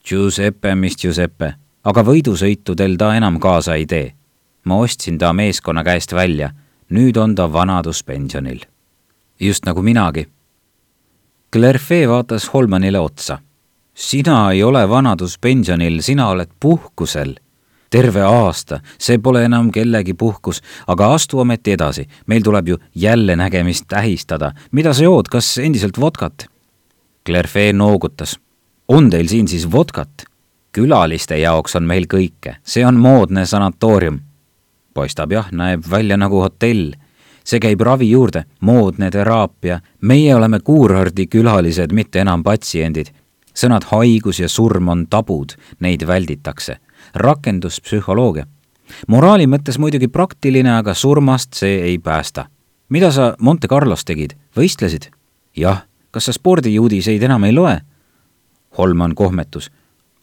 Giuseppe, 0.09 0.75
mis 0.75 0.97
Giuseppe, 0.97 1.55
aga 1.85 2.03
võidusõitudel 2.03 2.97
ta 2.97 3.15
enam 3.15 3.41
kaasa 3.41 3.75
ei 3.75 3.87
tee. 3.87 4.15
ma 4.65 4.77
ostsin 4.77 5.19
ta 5.19 5.33
meeskonna 5.33 5.85
käest 5.85 6.13
välja, 6.13 6.51
nüüd 6.91 7.17
on 7.17 7.35
ta 7.35 7.53
vanaduspensionil. 7.53 8.61
just 9.41 9.67
nagu 9.67 9.83
minagi. 9.83 10.29
Clerfee 11.53 12.09
vaatas 12.09 12.53
Holmanile 12.55 12.99
otsa. 12.99 13.39
sina 13.95 14.53
ei 14.53 14.63
ole 14.63 14.89
vanaduspensionil, 14.89 16.03
sina 16.03 16.29
oled 16.29 16.51
puhkusel 16.61 17.35
terve 17.95 18.25
aasta, 18.27 18.81
see 18.99 19.21
pole 19.23 19.45
enam 19.47 19.71
kellegi 19.71 20.17
puhkus, 20.19 20.59
aga 20.91 21.13
astu 21.15 21.39
ometi 21.45 21.77
edasi, 21.77 22.09
meil 22.27 22.43
tuleb 22.43 22.73
ju 22.73 22.79
jälle 22.95 23.37
nägemist 23.39 23.87
tähistada. 23.89 24.53
mida 24.73 24.95
sa 24.95 25.05
jood, 25.05 25.31
kas 25.31 25.59
endiselt 25.59 26.01
vodkat? 26.01 26.47
Clerfee 27.27 27.73
noogutas, 27.73 28.39
on 28.89 29.11
teil 29.11 29.29
siin 29.29 29.49
siis 29.49 29.71
vodkat? 29.71 30.27
külaliste 30.75 31.39
jaoks 31.39 31.77
on 31.79 31.87
meil 31.87 32.09
kõike, 32.11 32.57
see 32.67 32.83
on 32.87 32.99
moodne 32.99 33.47
sanatoorium. 33.47 34.21
paistab 34.95 35.33
jah, 35.33 35.53
näeb 35.53 35.87
välja 35.91 36.17
nagu 36.17 36.41
hotell. 36.43 36.93
see 37.45 37.61
käib 37.61 37.81
ravi 37.81 38.11
juurde, 38.11 38.45
moodne 38.61 39.11
teraapia, 39.11 39.81
meie 40.01 40.35
oleme 40.35 40.61
kuurordi 40.61 41.27
külalised, 41.27 41.93
mitte 41.93 42.21
enam 42.21 42.43
patsiendid. 42.43 43.13
sõnad 43.55 43.85
haigus 43.85 44.41
ja 44.41 44.49
surm 44.49 44.89
on 44.89 45.07
tabud, 45.07 45.55
neid 45.79 46.07
välditakse. 46.07 46.77
Rakenduspsühholoogia. 47.15 48.47
moraali 49.09 49.47
mõttes 49.47 49.79
muidugi 49.79 50.09
praktiline, 50.09 50.79
aga 50.79 50.95
surmast 50.95 51.55
see 51.55 51.81
ei 51.83 51.99
päästa. 51.99 52.47
mida 52.89 53.11
sa 53.11 53.35
Monte 53.41 53.69
Carlos 53.69 54.05
tegid, 54.05 54.37
võistlesid? 54.57 55.11
jah, 55.57 55.87
kas 56.11 56.25
sa 56.25 56.33
spordiuudiseid 56.33 57.23
enam 57.23 57.45
ei 57.45 57.53
loe? 57.53 57.81
Holman 58.79 59.15
kohmetus 59.15 59.71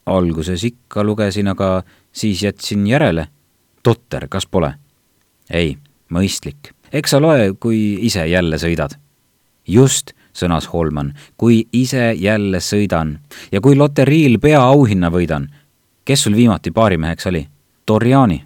alguses 0.06 0.64
ikka 0.64 1.04
lugesin, 1.04 1.48
aga 1.48 1.82
siis 2.12 2.42
jätsin 2.42 2.86
järele. 2.86 3.26
totter, 3.82 4.28
kas 4.28 4.46
pole? 4.46 4.74
ei, 5.50 5.76
mõistlik. 6.10 6.72
eks 6.92 7.10
sa 7.10 7.20
loe, 7.20 7.52
kui 7.60 7.98
ise 8.00 8.26
jälle 8.26 8.56
sõidad. 8.56 8.98
just, 9.66 10.12
sõnas 10.32 10.72
Holman, 10.72 11.14
kui 11.36 11.66
ise 11.72 12.12
jälle 12.12 12.58
sõidan 12.58 13.18
ja 13.52 13.60
kui 13.60 13.76
loteriil 13.76 14.38
peaauhinna 14.38 15.10
võidan. 15.10 15.48
Kes 16.04 16.22
sul 16.22 16.36
viimati 16.36 16.70
baarimeheks 16.70 17.26
oli? 17.26 17.48
Torjani. 17.86 18.44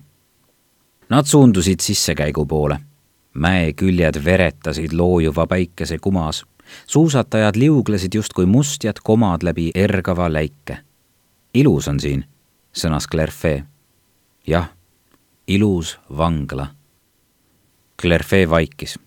Nad 1.09 1.25
suundusid 1.25 1.81
sissekäigu 1.81 2.47
poole. 2.47 2.81
mäeküljed 3.35 4.25
veretasid 4.25 4.93
loojuva 4.93 5.47
päikese 5.47 5.99
kumas. 5.99 6.45
suusatajad 6.87 7.57
liuglesid 7.57 8.15
justkui 8.15 8.47
mustjad 8.47 8.97
komad 9.03 9.43
läbi 9.43 9.71
ergava 9.75 10.33
läike 10.33 10.87
ilus 11.57 11.89
on 11.89 12.01
siin, 12.01 12.25
sõnas 12.77 13.09
Clerfee. 13.11 13.65
jah, 14.47 14.71
ilus 15.47 15.99
vangla. 16.17 16.67
Clerfee 18.03 18.51
vaikis. 18.51 18.99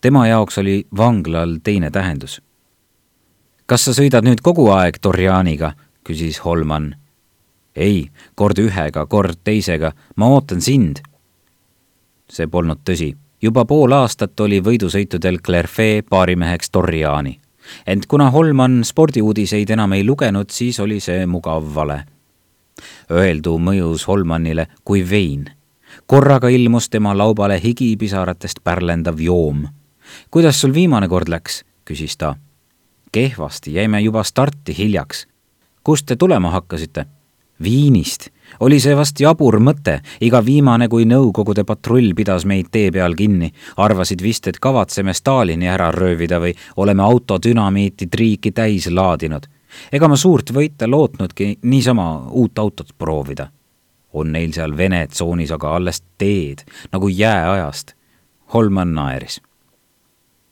tema 0.00 0.26
jaoks 0.26 0.58
oli 0.58 0.86
vanglal 0.96 1.58
teine 1.62 1.90
tähendus. 1.90 2.42
kas 3.66 3.84
sa 3.84 3.92
sõidad 3.92 4.26
nüüd 4.26 4.42
kogu 4.42 4.70
aeg 4.70 4.98
Torjaniga, 5.00 5.72
küsis 6.04 6.44
Holman. 6.44 6.96
Ei, 7.76 8.10
kord 8.34 8.58
ühega, 8.58 9.06
kord 9.06 9.38
teisega, 9.44 9.92
ma 10.16 10.28
ootan 10.28 10.60
sind. 10.60 11.02
see 12.30 12.46
polnud 12.46 12.82
tõsi 12.84 13.14
juba 13.42 13.64
pool 13.64 13.92
aastat 13.92 14.40
oli 14.40 14.60
võidusõitudel 14.60 15.38
Clerfee 15.44 16.02
baarimeheks 16.02 16.70
Torjani 16.70 17.40
ent 17.86 18.06
kuna 18.06 18.30
Holman 18.30 18.84
spordiuudiseid 18.84 19.70
enam 19.70 19.92
ei 19.92 20.04
lugenud, 20.04 20.50
siis 20.50 20.80
oli 20.80 21.00
see 21.00 21.26
mugav 21.26 21.64
vale. 21.74 22.04
Öeldu 23.10 23.56
mõjus 23.58 24.06
Holmanile 24.08 24.66
kui 24.84 25.10
vein. 25.10 25.50
korraga 26.06 26.48
ilmus 26.48 26.88
tema 26.90 27.18
laubale 27.18 27.60
higipisaratest 27.62 28.58
pärlendav 28.64 29.20
joom. 29.20 29.68
kuidas 30.30 30.60
sul 30.60 30.74
viimane 30.74 31.08
kord 31.08 31.28
läks, 31.28 31.64
küsis 31.84 32.16
ta. 32.16 32.36
kehvasti, 33.12 33.74
jäime 33.74 34.00
juba 34.00 34.22
starti 34.22 34.78
hiljaks. 34.78 35.26
kust 35.82 36.06
te 36.06 36.16
tulema 36.16 36.50
hakkasite? 36.50 37.06
Viinist 37.62 38.28
oli 38.60 38.78
see 38.80 38.94
vast 38.96 39.20
jabur 39.20 39.58
mõte, 39.60 39.98
iga 40.20 40.42
viimane 40.44 40.88
kui 40.92 41.06
Nõukogude 41.08 41.64
patrull 41.66 42.12
pidas 42.16 42.44
meid 42.44 42.68
tee 42.72 42.90
peal 42.92 43.16
kinni, 43.16 43.50
arvasid 43.76 44.22
vist, 44.22 44.46
et 44.46 44.60
kavatseme 44.62 45.14
Stalini 45.14 45.68
ära 45.68 45.90
röövida 45.94 46.40
või 46.42 46.54
oleme 46.76 47.02
auto 47.02 47.38
dünamiiti 47.42 48.06
triiki 48.06 48.52
täis 48.52 48.90
laadinud. 48.90 49.46
ega 49.92 50.08
ma 50.08 50.16
suurt 50.16 50.52
võita 50.52 50.88
lootnudki 50.88 51.58
niisama 51.62 52.28
uut 52.30 52.58
autot 52.58 52.92
proovida. 52.98 53.48
on 54.12 54.32
neil 54.32 54.52
seal 54.52 54.76
Vene 54.76 55.06
tsoonis 55.06 55.50
aga 55.50 55.74
alles 55.76 56.02
teed, 56.18 56.64
nagu 56.92 57.08
jääajast. 57.08 57.94
Holman 58.54 58.94
naeris. 58.94 59.40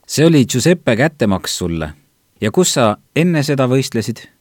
see 0.06 0.26
oli 0.26 0.46
Giuseppe 0.46 0.96
kättemaks 0.96 1.58
sulle. 1.58 1.94
ja 2.40 2.50
kus 2.50 2.74
sa 2.74 2.96
enne 3.16 3.42
seda 3.42 3.68
võistlesid? 3.68 4.33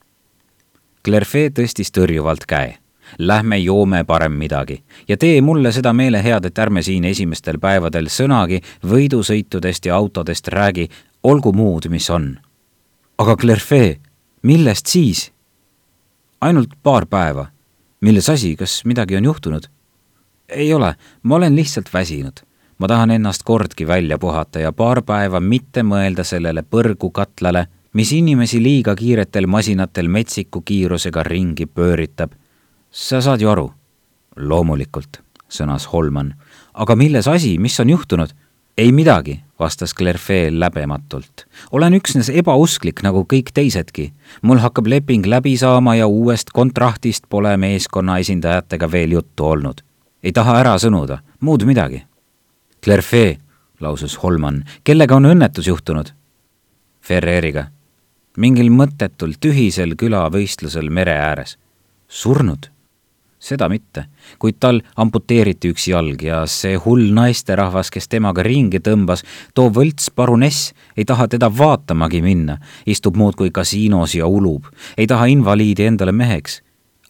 Clerfee 1.04 1.50
tõstis 1.50 1.92
tõrjuvalt 1.92 2.46
käe 2.48 2.78
Lähme 3.20 3.58
joome 3.58 4.04
parem 4.04 4.32
midagi 4.32 4.84
ja 5.08 5.18
tee 5.18 5.42
mulle 5.42 5.72
seda 5.72 5.94
meelehead, 5.94 6.46
et 6.46 6.60
ärme 6.60 6.82
siin 6.82 7.06
esimestel 7.06 7.60
päevadel 7.60 8.08
sõnagi 8.10 8.62
võidusõitudest 8.88 9.86
ja 9.86 9.96
autodest 9.96 10.48
räägi, 10.48 10.88
olgu 11.24 11.54
muud, 11.54 11.90
mis 11.90 12.10
on. 12.10 12.40
aga 13.18 13.36
Clerfee, 13.36 14.00
millest 14.42 14.88
siis? 14.88 15.32
ainult 16.42 16.70
paar 16.84 17.06
päeva. 17.06 17.48
milles 18.02 18.30
asi, 18.30 18.56
kas 18.56 18.86
midagi 18.86 19.16
on 19.16 19.24
juhtunud? 19.24 19.68
ei 20.50 20.74
ole, 20.74 20.96
ma 21.24 21.36
olen 21.36 21.56
lihtsalt 21.56 21.94
väsinud. 21.94 22.42
ma 22.78 22.88
tahan 22.88 23.12
ennast 23.12 23.44
kordki 23.44 23.88
välja 23.88 24.18
puhata 24.18 24.60
ja 24.60 24.72
paar 24.72 25.02
päeva 25.02 25.40
mitte 25.40 25.84
mõelda 25.84 26.24
sellele 26.24 26.64
põrgukatlale, 26.64 27.68
mis 27.94 28.12
inimesi 28.12 28.64
liiga 28.64 28.96
kiiretel 28.96 29.48
masinatel 29.48 30.08
metsiku 30.08 30.62
kiirusega 30.62 31.24
ringi 31.24 31.66
pööritab 31.66 32.34
sa 32.92 33.22
saad 33.22 33.42
ju 33.42 33.50
aru? 33.50 33.72
loomulikult, 34.36 35.22
sõnas 35.50 35.86
Holman. 35.92 36.34
aga 36.74 36.96
milles 36.96 37.28
asi, 37.28 37.58
mis 37.58 37.80
on 37.80 37.90
juhtunud? 37.90 38.34
ei 38.78 38.92
midagi, 38.92 39.44
vastas 39.60 39.94
Clerfee 39.94 40.60
läbematult. 40.60 41.46
olen 41.72 41.94
üksnes 41.94 42.30
ebausklik 42.30 43.04
nagu 43.04 43.26
kõik 43.34 43.54
teisedki. 43.54 44.14
mul 44.42 44.58
hakkab 44.58 44.88
leping 44.88 45.26
läbi 45.26 45.58
saama 45.58 45.96
ja 45.96 46.08
uuest 46.08 46.50
kontraktist 46.54 47.24
pole 47.30 47.58
meeskonna 47.58 48.18
esindajatega 48.18 48.92
veel 48.92 49.12
juttu 49.12 49.46
olnud. 49.46 49.82
ei 50.24 50.32
taha 50.32 50.60
ära 50.60 50.76
sõnuda, 50.78 51.18
muud 51.40 51.64
midagi. 51.66 52.04
Clerfee, 52.84 53.38
lausus 53.80 54.24
Holman, 54.24 54.64
kellega 54.84 55.16
on 55.16 55.26
õnnetus 55.26 55.68
juhtunud? 55.68 56.14
Ferreriga. 57.02 57.68
Mingil 58.38 58.72
mõttetul 58.74 59.36
tühisel 59.40 59.98
külavõistlusel 60.00 60.90
mere 60.90 61.18
ääres. 61.18 61.58
surnud? 62.08 62.70
Seda 63.44 63.68
mitte, 63.68 64.06
kuid 64.40 64.56
tal 64.64 64.78
amputeeriti 64.96 65.74
üks 65.74 65.90
jalg 65.90 66.22
ja 66.24 66.46
see 66.48 66.78
hull 66.80 67.10
naisterahvas, 67.12 67.90
kes 67.92 68.08
temaga 68.08 68.44
ringi 68.46 68.80
tõmbas, 68.80 69.26
too 69.54 69.68
võlts 69.68 70.08
paruness, 70.16 70.72
ei 70.96 71.04
taha 71.04 71.28
teda 71.28 71.50
vaatamagi 71.52 72.22
minna, 72.24 72.56
istub 72.88 73.18
muudkui 73.20 73.52
kasiinos 73.52 74.16
ja 74.16 74.30
ulub, 74.32 74.70
ei 74.98 75.08
taha 75.08 75.28
invaliidi 75.28 75.90
endale 75.92 76.12
meheks. 76.12 76.62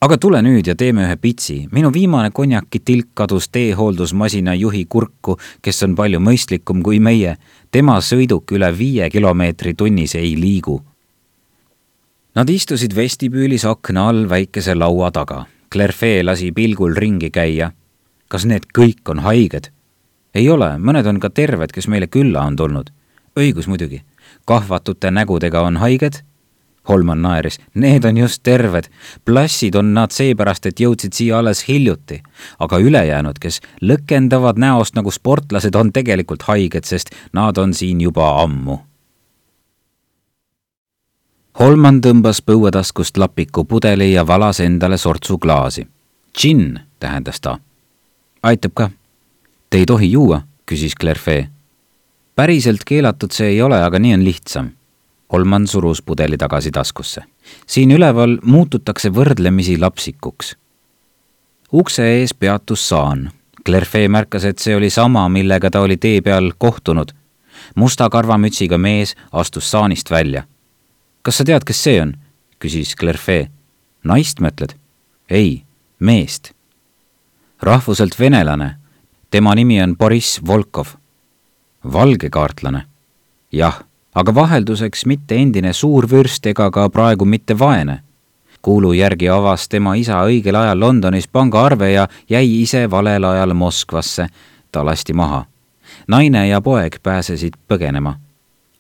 aga 0.02 0.18
tule 0.18 0.42
nüüd 0.42 0.68
ja 0.68 0.76
teeme 0.76 1.06
ühe 1.06 1.16
pitsi, 1.16 1.68
minu 1.72 1.94
viimane 1.94 2.32
konjakitilk 2.32 3.14
kadus 3.14 3.50
teehooldusmasina 3.50 4.54
juhi 4.54 4.86
kurku, 4.86 5.38
kes 5.62 5.84
on 5.84 5.96
palju 5.96 6.20
mõistlikum 6.20 6.82
kui 6.84 7.00
meie, 7.00 7.38
tema 7.72 8.02
sõiduk 8.02 8.52
üle 8.52 8.78
viie 8.78 9.10
kilomeetri 9.10 9.74
tunnis 9.74 10.16
ei 10.16 10.34
liigu 10.36 10.82
Nad 12.34 12.50
istusid 12.50 12.96
vestibüülis 12.98 13.62
akna 13.70 14.08
all 14.10 14.24
väikese 14.30 14.74
laua 14.76 15.12
taga 15.14 15.44
Clerfee 15.74 16.24
lasi 16.24 16.52
pilgul 16.52 16.96
ringi 16.96 17.30
käia. 17.30 17.72
kas 18.28 18.46
need 18.46 18.66
kõik 18.78 19.10
on 19.10 19.20
haiged? 19.20 19.70
ei 20.34 20.50
ole, 20.50 20.78
mõned 20.78 21.06
on 21.06 21.20
ka 21.20 21.30
terved, 21.30 21.72
kes 21.72 21.88
meile 21.88 22.08
külla 22.08 22.42
on 22.42 22.56
tulnud. 22.56 22.90
õigus 23.38 23.68
muidugi, 23.68 24.02
kahvatute 24.46 25.12
nägudega 25.12 25.62
on 25.62 25.78
haiged? 25.78 26.24
Holman 26.90 27.22
naeris, 27.22 27.60
need 27.74 28.06
on 28.06 28.18
just 28.18 28.44
terved. 28.44 28.90
plassid 29.26 29.76
on 29.76 29.94
nad 29.94 30.12
seepärast, 30.12 30.66
et 30.66 30.80
jõudsid 30.80 31.14
siia 31.14 31.38
alles 31.38 31.68
hiljuti. 31.68 32.22
aga 32.60 32.78
ülejäänud, 32.78 33.40
kes 33.40 33.62
lõkendavad 33.82 34.58
näost 34.58 34.96
nagu 34.96 35.12
sportlased, 35.12 35.76
on 35.76 35.94
tegelikult 35.94 36.42
haiged, 36.42 36.86
sest 36.86 37.10
nad 37.34 37.58
on 37.58 37.74
siin 37.74 38.02
juba 38.02 38.42
ammu 38.42 38.80
Holman 41.60 42.00
tõmbas 42.02 42.40
põuetaskust 42.42 43.18
lapiku 43.22 43.62
pudeli 43.70 44.08
ja 44.16 44.24
valas 44.26 44.58
endale 44.60 44.98
sortsu 44.98 45.38
klaasi. 45.38 45.88
džinn, 46.38 46.80
tähendas 47.00 47.42
ta. 47.42 47.60
aitab 48.44 48.72
ka. 48.74 48.90
Te 49.70 49.78
ei 49.78 49.86
tohi 49.86 50.12
juua, 50.12 50.42
küsis 50.66 50.96
Clerfee. 51.02 51.50
päriselt 52.36 52.82
keelatud 52.86 53.32
see 53.32 53.48
ei 53.48 53.62
ole, 53.62 53.84
aga 53.84 54.00
nii 54.00 54.14
on 54.14 54.24
lihtsam. 54.24 54.72
Holman 55.32 55.68
surus 55.68 56.02
pudeli 56.02 56.38
tagasi 56.38 56.72
taskusse. 56.72 57.22
siin 57.68 57.92
üleval 57.92 58.40
muututakse 58.44 59.10
võrdlemisi 59.10 59.78
lapsikuks. 59.80 60.56
ukse 61.74 62.04
ees 62.04 62.34
peatus 62.34 62.90
saan. 62.90 63.32
Clerfee 63.66 64.08
märkas, 64.08 64.44
et 64.44 64.60
see 64.60 64.76
oli 64.76 64.90
sama, 64.90 65.30
millega 65.30 65.70
ta 65.70 65.82
oli 65.82 65.98
tee 65.98 66.22
peal 66.22 66.52
kohtunud. 66.58 67.12
musta 67.76 68.10
karvamütsiga 68.10 68.78
mees 68.78 69.16
astus 69.32 69.72
saanist 69.72 70.12
välja 70.12 70.44
kas 71.24 71.40
sa 71.40 71.46
tead, 71.48 71.64
kes 71.64 71.84
see 71.84 72.02
on? 72.02 72.14
küsis 72.60 72.96
Clerfee. 73.00 73.48
naist 74.04 74.42
mõtled? 74.44 74.76
ei, 75.30 75.64
meest. 76.00 76.52
rahvuselt 77.62 78.20
venelane. 78.20 78.76
tema 79.32 79.56
nimi 79.56 79.82
on 79.82 79.96
Boriss 79.98 80.42
Volkov. 80.48 80.88
valgekaartlane. 81.94 82.84
jah, 83.52 83.84
aga 84.16 84.36
vahelduseks 84.36 85.06
mitte 85.06 85.36
endine 85.36 85.74
suurvürst 85.74 86.46
ega 86.46 86.72
ka 86.72 86.90
praegu 86.90 87.26
mitte 87.26 87.60
vaene. 87.60 88.04
kuulu 88.62 88.94
järgi 88.94 89.30
avas 89.30 89.70
tema 89.70 89.96
isa 89.96 90.20
õigel 90.28 90.56
ajal 90.60 90.80
Londonis 90.80 91.28
pangaarve 91.28 91.92
ja 91.92 92.08
jäi 92.30 92.62
ise 92.62 92.90
valel 92.92 93.24
ajal 93.24 93.54
Moskvasse. 93.54 94.28
ta 94.72 94.86
lasti 94.86 95.14
maha. 95.14 95.46
naine 96.08 96.48
ja 96.48 96.62
poeg 96.62 97.00
pääsesid 97.04 97.54
põgenema. 97.68 98.20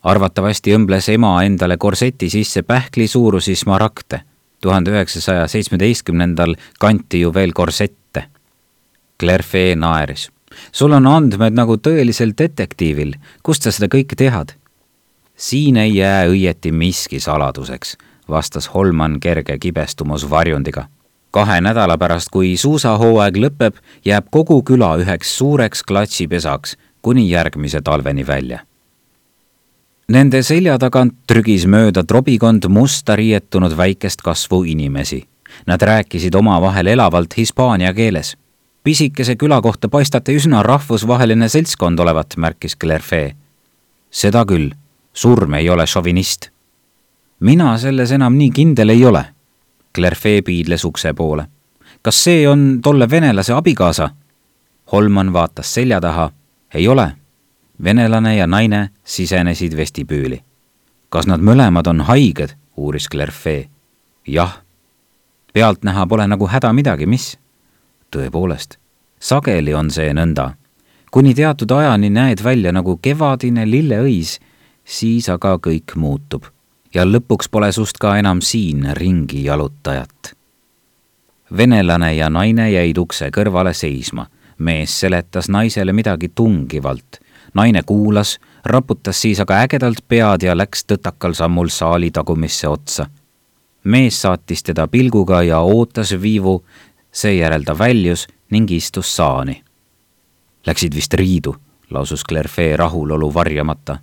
Arvatavasti 0.04 0.76
õmbles 0.76 1.10
ema 1.14 1.34
endale 1.44 1.78
korseti 1.78 2.30
sisse 2.30 2.62
pähkli 2.62 3.08
suurusi 3.08 3.56
smaragde. 3.56 4.22
tuhande 4.62 4.92
üheksasaja 4.92 5.48
seitsmeteistkümnendal 5.48 6.56
kanti 6.80 7.20
ju 7.20 7.34
veel 7.34 7.52
korsette. 7.54 8.24
Clerfee 9.20 9.76
naeris. 9.76 10.32
sul 10.72 10.92
on 10.92 11.08
andmed 11.08 11.54
nagu 11.54 11.78
tõelisel 11.78 12.34
detektiivil, 12.38 13.14
kust 13.44 13.64
sa 13.64 13.72
seda 13.72 13.88
kõike 13.88 14.16
tead? 14.16 14.56
siin 15.36 15.78
ei 15.78 15.96
jää 15.96 16.28
õieti 16.28 16.72
miski 16.72 17.20
saladuseks 17.20 17.98
vastas 18.30 18.74
Holman 18.74 19.20
kerge 19.20 19.58
kibestumus 19.58 20.30
varjundiga. 20.30 20.86
kahe 21.32 21.62
nädala 21.62 21.98
pärast, 21.98 22.30
kui 22.32 22.58
suusahooaeg 22.58 23.38
lõpeb, 23.38 23.80
jääb 24.06 24.28
kogu 24.32 24.62
küla 24.64 24.98
üheks 25.02 25.38
suureks 25.38 25.84
klatsipesaks 25.84 26.78
kuni 27.02 27.30
järgmise 27.30 27.82
talveni 27.82 28.28
välja. 28.28 28.60
Nende 30.08 30.44
selja 30.44 30.78
tagant 30.80 31.14
trügis 31.28 31.66
mööda 31.66 32.04
trobikond 32.04 32.68
musta 32.70 33.16
riietunud 33.16 33.78
väikest 33.78 34.22
kasvu 34.22 34.64
inimesi. 34.64 35.24
Nad 35.68 35.82
rääkisid 35.82 36.36
omavahel 36.36 36.88
elavalt 36.88 37.38
hispaania 37.38 37.94
keeles. 37.94 38.38
pisikese 38.84 39.36
küla 39.36 39.62
kohta 39.62 39.90
paistate 39.90 40.36
üsna 40.36 40.64
rahvusvaheline 40.64 41.50
seltskond 41.50 42.00
olevat, 42.00 42.38
märkis 42.38 42.76
Clerfee. 42.76 43.36
seda 44.10 44.46
küll, 44.46 44.72
surm 45.14 45.54
ei 45.54 45.70
ole 45.70 45.88
šovinist 45.88 46.54
mina 47.44 47.78
selles 47.78 48.12
enam 48.16 48.38
nii 48.40 48.52
kindel 48.56 48.94
ei 48.94 49.06
ole. 49.06 49.24
Clerfee 49.96 50.42
piidles 50.42 50.86
ukse 50.86 51.14
poole. 51.14 51.46
kas 52.02 52.24
see 52.24 52.48
on 52.48 52.80
tolle 52.84 53.10
venelase 53.10 53.54
abikaasa? 53.54 54.10
Holman 54.92 55.34
vaatas 55.34 55.74
selja 55.74 56.02
taha. 56.02 56.32
ei 56.74 56.88
ole. 56.88 57.12
Venelane 57.84 58.36
ja 58.36 58.48
naine 58.48 58.90
sisenesid 59.04 59.78
vestibüüli. 59.78 60.44
kas 61.10 61.28
nad 61.28 61.40
mõlemad 61.40 61.88
on 61.88 62.02
haiged, 62.02 62.56
uuris 62.78 63.08
Clerfee. 63.10 63.70
jah. 64.28 64.62
pealtnäha 65.54 66.08
pole 66.08 66.28
nagu 66.28 66.48
häda 66.48 66.74
midagi, 66.74 67.06
mis? 67.06 67.38
tõepoolest, 68.12 68.78
sageli 69.20 69.74
on 69.74 69.92
see 69.92 70.14
nõnda. 70.14 70.54
kuni 71.12 71.34
teatud 71.34 71.72
ajani 71.72 72.10
näed 72.10 72.44
välja 72.44 72.72
nagu 72.72 72.98
kevadine 72.98 73.66
lilleõis, 73.66 74.40
siis 74.86 75.30
aga 75.30 75.58
kõik 75.58 75.96
muutub 75.96 76.46
ja 76.94 77.06
lõpuks 77.06 77.50
pole 77.52 77.72
sust 77.74 77.98
ka 78.02 78.18
enam 78.22 78.42
siin 78.42 78.88
ringi 78.98 79.44
jalutajat. 79.46 80.36
venelane 81.58 82.16
ja 82.16 82.30
naine 82.30 82.72
jäid 82.72 82.98
ukse 82.98 83.30
kõrvale 83.30 83.74
seisma. 83.74 84.28
mees 84.58 85.00
seletas 85.00 85.50
naisele 85.50 85.94
midagi 85.94 86.30
tungivalt. 86.30 87.20
Naine 87.54 87.82
kuulas, 87.86 88.40
raputas 88.66 89.22
siis 89.22 89.40
aga 89.40 89.62
ägedalt 89.66 90.04
pead 90.08 90.44
ja 90.44 90.58
läks 90.58 90.86
tõtakal 90.86 91.34
sammul 91.34 91.70
saali 91.70 92.12
tagumisse 92.12 92.68
otsa. 92.68 93.06
mees 93.84 94.22
saatis 94.22 94.64
teda 94.64 94.88
pilguga 94.88 95.42
ja 95.44 95.60
ootas 95.60 96.12
viivu, 96.22 96.64
seejärel 97.12 97.64
ta 97.64 97.78
väljus 97.78 98.28
ning 98.50 98.72
istus 98.72 99.16
saani. 99.16 99.64
Läksid 100.66 100.96
vist 100.96 101.14
riidu, 101.14 101.56
lausus 101.90 102.24
Clerfee 102.24 102.78
rahulolu 102.78 103.34
varjamata. 103.34 104.00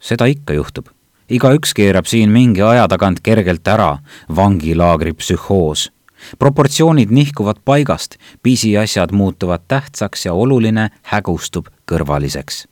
seda 0.00 0.26
ikka 0.26 0.52
juhtub 0.52 0.88
igaüks 1.32 1.72
keerab 1.74 2.06
siin 2.06 2.30
mingi 2.30 2.62
aja 2.62 2.86
tagant 2.88 3.22
kergelt 3.24 3.68
ära, 3.68 3.98
vangilaagri 4.28 5.14
psühhoos. 5.16 5.90
proportsioonid 6.38 7.10
nihkuvad 7.10 7.56
paigast, 7.64 8.16
pisiasjad 8.42 9.12
muutuvad 9.12 9.60
tähtsaks 9.68 10.26
ja 10.26 10.34
oluline 10.34 10.90
hägustub 11.02 11.66
kõrvaliseks. 11.90 12.71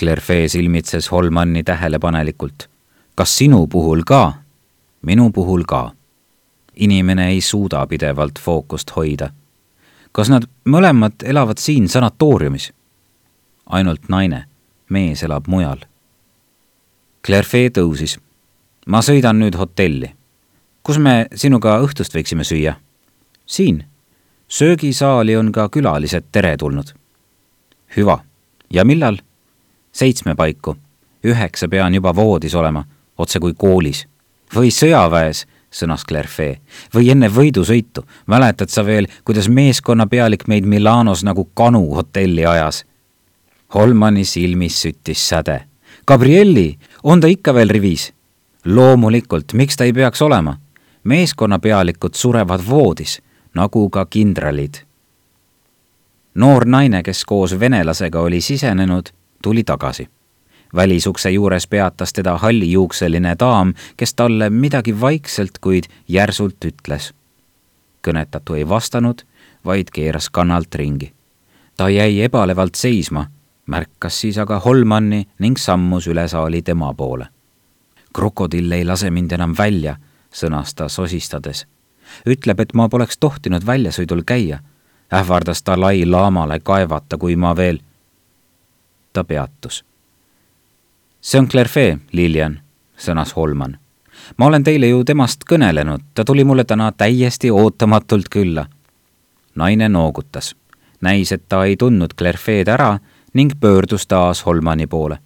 Clerfee 0.00 0.48
silmitses 0.48 1.10
Holmanni 1.10 1.62
tähelepanelikult. 1.62 2.68
kas 3.14 3.38
sinu 3.38 3.66
puhul 3.66 4.02
ka? 4.06 4.32
minu 5.02 5.30
puhul 5.30 5.62
ka. 5.68 5.92
inimene 6.76 7.28
ei 7.28 7.40
suuda 7.40 7.86
pidevalt 7.86 8.38
fookust 8.40 8.96
hoida. 8.96 9.30
kas 10.12 10.28
nad 10.28 10.42
mõlemad 10.64 11.12
elavad 11.24 11.58
siin 11.58 11.88
sanatooriumis? 11.88 12.72
ainult 13.66 14.08
naine, 14.08 14.44
mees 14.88 15.22
elab 15.22 15.44
mujal 15.46 15.78
Clerfee 17.26 17.68
tõusis. 17.68 18.18
ma 18.86 19.02
sõidan 19.02 19.36
nüüd 19.38 19.56
hotelli. 19.56 20.14
kus 20.82 20.98
me 20.98 21.26
sinuga 21.34 21.78
õhtust 21.84 22.14
võiksime 22.14 22.44
süüa? 22.44 22.74
siin. 23.46 23.84
söögisaali 24.48 25.36
on 25.36 25.52
ka 25.52 25.68
külalised 25.68 26.24
teretulnud. 26.32 26.94
hüva. 27.96 28.24
ja 28.70 28.84
millal? 28.84 29.18
Seitsme 29.92 30.34
paiku. 30.34 30.76
üheksa 31.24 31.68
pean 31.68 31.94
juba 31.94 32.14
voodis 32.14 32.54
olema, 32.54 32.84
otse 33.18 33.40
kui 33.40 33.54
koolis. 33.54 34.06
või 34.54 34.70
sõjaväes, 34.70 35.46
sõnas 35.70 36.04
Clerfee. 36.08 36.60
või 36.94 37.10
enne 37.10 37.28
võidusõitu. 37.28 38.04
mäletad 38.26 38.68
sa 38.68 38.84
veel, 38.86 39.06
kuidas 39.24 39.48
meeskonnapealik 39.48 40.48
meid 40.48 40.64
Milanos 40.64 41.24
nagu 41.24 41.44
kanu 41.54 41.94
hotelli 41.94 42.46
ajas? 42.46 42.84
Holmani 43.74 44.24
silmis 44.24 44.82
süttis 44.82 45.28
säde 45.28 45.70
Gabrielli, 46.06 46.78
on 47.02 47.20
ta 47.20 47.26
ikka 47.26 47.54
veel 47.54 47.68
rivis? 47.68 48.12
loomulikult, 48.64 49.52
miks 49.52 49.76
ta 49.76 49.84
ei 49.84 49.92
peaks 49.92 50.22
olema? 50.22 50.56
meeskonnapealikud 51.04 52.14
surevad 52.14 52.60
voodis, 52.68 53.22
nagu 53.54 53.90
ka 53.90 54.06
kindralid. 54.06 54.74
noor 56.34 56.64
naine, 56.64 57.02
kes 57.02 57.24
koos 57.24 57.58
venelasega 57.60 58.20
oli 58.20 58.40
sisenenud, 58.40 59.08
tuli 59.42 59.64
tagasi. 59.64 60.08
välisukse 60.74 61.30
juures 61.30 61.66
peatas 61.66 62.12
teda 62.12 62.38
hallijuukseline 62.38 63.36
daam, 63.38 63.74
kes 63.96 64.14
talle 64.14 64.50
midagi 64.50 65.00
vaikselt, 65.00 65.58
kuid 65.60 65.84
järsult 66.08 66.64
ütles. 66.64 67.14
kõnetatu 68.08 68.54
ei 68.54 68.68
vastanud, 68.68 69.22
vaid 69.64 69.90
keeras 69.92 70.30
kannalt 70.30 70.74
ringi. 70.74 71.12
ta 71.76 71.88
jäi 71.88 72.22
ebalevalt 72.22 72.74
seisma 72.74 73.26
märkas 73.70 74.20
siis 74.20 74.38
aga 74.38 74.58
Holmanni 74.58 75.24
ning 75.38 75.56
sammus 75.58 76.06
üle 76.10 76.28
saali 76.28 76.62
tema 76.62 76.94
poole. 76.94 77.26
krokodill 78.12 78.72
ei 78.72 78.84
lase 78.84 79.10
mind 79.10 79.32
enam 79.32 79.54
välja, 79.58 79.96
sõnas 80.34 80.74
ta 80.74 80.88
sosistades. 80.88 81.66
ütleb, 82.26 82.60
et 82.60 82.74
ma 82.74 82.88
poleks 82.88 83.18
tohtinud 83.18 83.66
väljasõidul 83.66 84.22
käia. 84.26 84.58
ähvardas 85.12 85.62
Dalai-laamale 85.66 86.60
kaevata, 86.60 87.18
kui 87.18 87.36
ma 87.36 87.56
veel. 87.56 87.78
Ta 89.12 89.24
peatus. 89.24 89.84
see 91.20 91.38
on 91.38 91.48
Clerfee, 91.48 91.98
Lilian, 92.12 92.60
sõnas 92.96 93.36
Holman. 93.36 93.78
ma 94.36 94.46
olen 94.46 94.64
teile 94.64 94.86
ju 94.86 95.04
temast 95.04 95.44
kõnelenud, 95.52 96.00
ta 96.14 96.24
tuli 96.24 96.44
mulle 96.44 96.64
täna 96.64 96.92
täiesti 96.92 97.50
ootamatult 97.50 98.28
külla. 98.30 98.66
naine 99.54 99.88
noogutas. 99.88 100.56
näis, 101.00 101.32
et 101.32 101.48
ta 101.48 101.64
ei 101.64 101.76
tundnud 101.76 102.14
Clerfeed 102.18 102.68
ära 102.68 102.98
ning 103.32 103.52
pöördus 103.60 104.06
taas 104.06 104.46
Holmani 104.46 104.86
poole. 104.86 105.18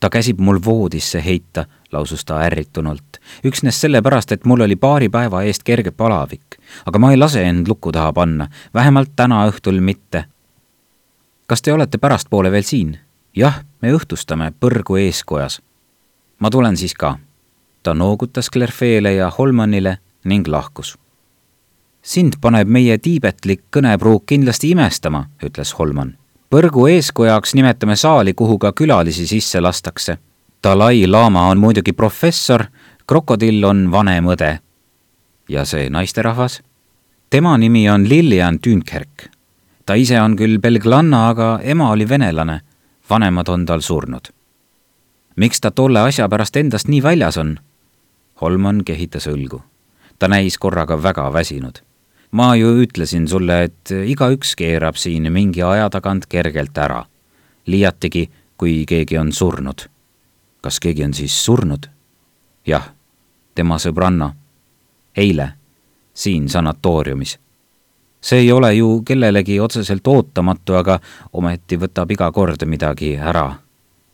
ta 0.00 0.10
käsib 0.10 0.40
mul 0.40 0.58
voodisse 0.64 1.24
heita, 1.24 1.64
lausus 1.92 2.24
ta 2.24 2.40
ärritunult. 2.42 3.20
üksnes 3.44 3.80
sellepärast, 3.80 4.32
et 4.32 4.44
mul 4.44 4.60
oli 4.60 4.76
paari 4.76 5.08
päeva 5.08 5.42
eest 5.42 5.62
kerge 5.62 5.90
palavik. 5.90 6.56
aga 6.86 6.98
ma 6.98 7.10
ei 7.10 7.16
lase 7.16 7.44
end 7.44 7.68
luku 7.68 7.92
taha 7.92 8.12
panna, 8.12 8.48
vähemalt 8.74 9.10
täna 9.16 9.46
õhtul 9.48 9.80
mitte. 9.80 10.24
Kas 11.52 11.62
te 11.62 11.72
olete 11.72 11.98
pärastpoole 11.98 12.48
veel 12.50 12.64
siin? 12.64 12.94
jah, 13.36 13.58
me 13.82 13.90
õhtustame 13.92 14.54
põrgu 14.60 14.96
eeskojas. 14.96 15.60
ma 16.38 16.50
tulen 16.50 16.76
siis 16.80 16.94
ka. 16.94 17.18
ta 17.82 17.92
noogutas 17.94 18.48
Clerfeele 18.50 19.12
ja 19.12 19.28
Holmanile 19.38 19.98
ning 20.24 20.48
lahkus 20.48 20.94
sind 22.02 22.38
paneb 22.40 22.68
meie 22.68 22.96
tiibetlik 22.98 23.66
kõnepruuk 23.76 24.24
kindlasti 24.26 24.70
imestama, 24.72 25.26
ütles 25.44 25.74
Holman 25.76 26.14
põrgu 26.48 26.86
eeskojaks 26.94 27.52
nimetame 27.54 27.98
saali, 28.00 28.32
kuhu 28.32 28.56
ka 28.58 28.72
külalisi 28.72 29.26
sisse 29.26 29.60
lastakse. 29.60 30.16
Dalai-laama 30.64 31.50
on 31.50 31.60
muidugi 31.60 31.92
professor, 31.92 32.64
krokodill 33.06 33.64
on 33.64 33.90
vanem 33.92 34.24
õde. 34.24 34.58
ja 35.48 35.64
see 35.64 35.90
naisterahvas? 35.90 36.62
tema 37.30 37.58
nimi 37.58 37.90
on 37.90 38.08
Lilian 38.08 38.58
Dünkirk. 38.66 39.31
Ta 39.86 39.94
ise 39.94 40.20
on 40.20 40.36
küll 40.36 40.58
belglanna, 40.58 41.28
aga 41.28 41.60
ema 41.62 41.90
oli 41.90 42.08
venelane. 42.08 42.60
vanemad 43.10 43.48
on 43.48 43.66
tal 43.66 43.80
surnud. 43.80 44.32
miks 45.36 45.60
ta 45.60 45.70
tolle 45.70 46.00
asja 46.00 46.28
pärast 46.28 46.56
endast 46.56 46.88
nii 46.88 47.02
väljas 47.02 47.36
on? 47.36 47.58
Holman 48.40 48.84
kehitas 48.84 49.26
õlgu. 49.26 49.62
ta 50.18 50.28
näis 50.28 50.58
korraga 50.58 51.02
väga 51.02 51.32
väsinud 51.32 51.82
ma 52.32 52.56
ju 52.56 52.72
ütlesin 52.82 53.28
sulle, 53.28 53.62
et 53.68 53.92
igaüks 53.92 54.56
keerab 54.56 54.96
siin 54.96 55.28
mingi 55.32 55.62
aja 55.62 55.90
tagant 55.90 56.26
kergelt 56.26 56.78
ära. 56.78 57.04
liiatigi, 57.66 58.30
kui 58.56 58.84
keegi 58.88 59.18
on 59.18 59.32
surnud. 59.32 59.88
kas 60.60 60.80
keegi 60.80 61.04
on 61.04 61.14
siis 61.14 61.44
surnud? 61.44 61.86
jah, 62.66 62.92
tema 63.54 63.78
sõbranna. 63.78 64.32
eile, 65.16 65.52
siin 66.14 66.48
sanatooriumis. 66.48 67.38
See 68.22 68.38
ei 68.38 68.52
ole 68.52 68.74
ju 68.74 69.02
kellelegi 69.04 69.60
otseselt 69.60 70.06
ootamatu, 70.06 70.74
aga 70.74 70.98
ometi 71.32 71.76
võtab 71.76 72.10
iga 72.10 72.32
kord 72.32 72.64
midagi 72.66 73.16
ära. 73.16 73.54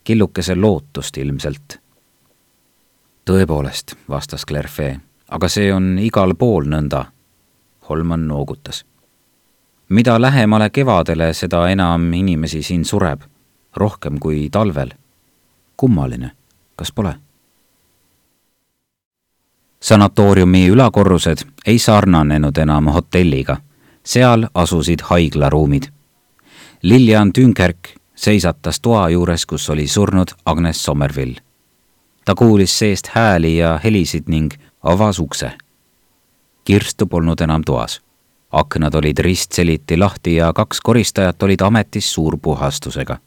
killukese 0.05 0.55
lootust 0.55 1.17
ilmselt. 1.17 1.79
tõepoolest, 3.25 3.95
vastas 4.09 4.47
Clerfee, 4.47 5.01
aga 5.29 5.49
see 5.49 5.73
on 5.73 5.99
igal 5.99 6.35
pool 6.35 6.65
nõnda. 6.65 7.05
Holman 7.89 8.29
noogutas. 8.29 8.85
mida 9.89 10.21
lähemale 10.21 10.71
kevadele, 10.71 11.35
seda 11.35 11.69
enam 11.69 12.13
inimesi 12.13 12.63
siin 12.63 12.85
sureb, 12.85 13.21
rohkem 13.77 14.19
kui 14.19 14.49
talvel. 14.51 14.91
kummaline, 15.77 16.31
kas 16.77 16.93
pole? 16.93 17.15
sanatooriumi 19.81 20.69
ülakorrused 20.69 21.39
ei 21.67 21.79
sarnanenud 21.79 22.57
enam 22.57 22.87
hotelliga. 22.87 23.57
Seal 24.09 24.47
asusid 24.55 25.01
haiglaruumid. 25.05 25.83
Lilian 26.83 27.33
Tünkerk 27.33 27.89
seisatas 28.15 28.81
toa 28.81 29.09
juures, 29.11 29.47
kus 29.47 29.71
oli 29.71 29.87
surnud 29.87 30.29
Agnes 30.45 30.85
Sommervill. 30.85 31.35
ta 32.25 32.35
kuulis 32.35 32.79
seest 32.79 33.07
hääli 33.07 33.57
ja 33.57 33.81
helisid 33.85 34.25
ning 34.27 34.53
avas 34.83 35.19
ukse. 35.19 35.51
Kirstu 36.65 37.07
polnud 37.07 37.41
enam 37.41 37.63
toas. 37.65 38.01
aknad 38.53 38.95
olid 38.95 39.19
ristseliti 39.19 39.97
lahti 39.97 40.35
ja 40.35 40.53
kaks 40.53 40.81
koristajat 40.81 41.43
olid 41.43 41.61
ametis 41.61 42.13
suurpuhastusega. 42.13 43.19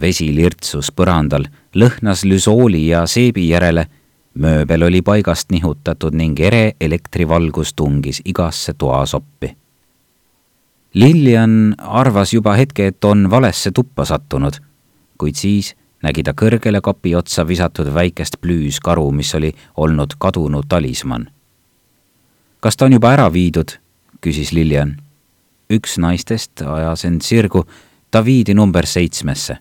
vesi 0.00 0.34
lirtsus 0.34 0.92
põrandal, 0.92 1.44
lõhnas 1.76 2.24
lüsooli 2.24 2.86
ja 2.86 3.06
seebi 3.06 3.48
järele 3.48 3.86
mööbel 4.34 4.82
oli 4.82 5.02
paigast 5.02 5.50
nihutatud 5.50 6.14
ning 6.14 6.40
ere 6.40 6.72
elektrivalgus 6.80 7.74
tungis 7.74 8.22
igasse 8.24 8.72
toasoppi. 8.72 9.63
Lilian 10.94 11.74
arvas 11.78 12.32
juba 12.32 12.54
hetke, 12.54 12.86
et 12.86 13.04
on 13.04 13.30
valesse 13.30 13.70
tuppa 13.70 14.04
sattunud, 14.04 14.60
kuid 15.18 15.34
siis 15.34 15.74
nägi 16.02 16.22
ta 16.22 16.34
kõrgele 16.38 16.80
kapi 16.84 17.14
otsa 17.18 17.46
visatud 17.48 17.90
väikest 17.94 18.38
plüüskaru, 18.40 19.10
mis 19.10 19.34
oli 19.34 19.52
olnud 19.76 20.14
kadunud 20.18 20.68
talismann. 20.68 21.30
kas 22.60 22.76
ta 22.76 22.84
on 22.84 22.92
juba 22.92 23.12
ära 23.12 23.32
viidud? 23.32 23.78
küsis 24.20 24.52
Lilian. 24.52 24.96
üks 25.72 25.98
naistest 25.98 26.62
ajas 26.62 27.04
end 27.04 27.22
sirgu, 27.22 27.66
ta 28.10 28.24
viidi 28.24 28.54
number 28.54 28.86
seitsmesse. 28.86 29.58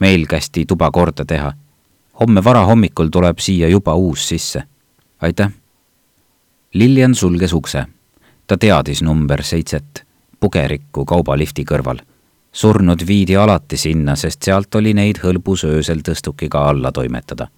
meil 0.00 0.26
kästi 0.26 0.66
tuba 0.66 0.90
korda 0.90 1.24
teha 1.24 1.52
homme 2.20 2.44
varahommikul 2.44 3.08
tuleb 3.12 3.38
siia 3.38 3.68
juba 3.68 3.94
uus 3.94 4.28
sisse. 4.28 4.62
aitäh. 5.20 5.52
Lilian 6.74 7.14
sulges 7.14 7.52
ukse. 7.52 7.86
ta 8.46 8.56
teadis 8.56 9.02
number 9.02 9.42
seitset, 9.42 10.05
pugeriku 10.40 11.04
kaubalifti 11.04 11.64
kõrval. 11.64 11.98
surnud 12.52 13.06
viidi 13.06 13.36
alati 13.36 13.76
sinna, 13.76 14.16
sest 14.16 14.42
sealt 14.42 14.74
oli 14.74 14.94
neid 14.94 15.18
hõlbus 15.18 15.64
öösel 15.64 15.98
tõstukiga 16.00 16.68
alla 16.68 16.92
toimetada. 16.92 17.48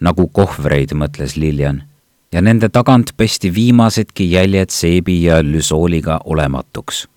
nagu 0.00 0.28
kohvreid, 0.28 0.92
mõtles 0.92 1.36
Lilian 1.36 1.82
ja 2.32 2.42
nende 2.42 2.68
tagant 2.68 3.10
pesti 3.16 3.54
viimasedki 3.54 4.30
jäljed 4.30 4.70
seebi 4.70 5.22
ja 5.22 5.42
lüsooliga 5.42 6.20
olematuks. 6.24 7.08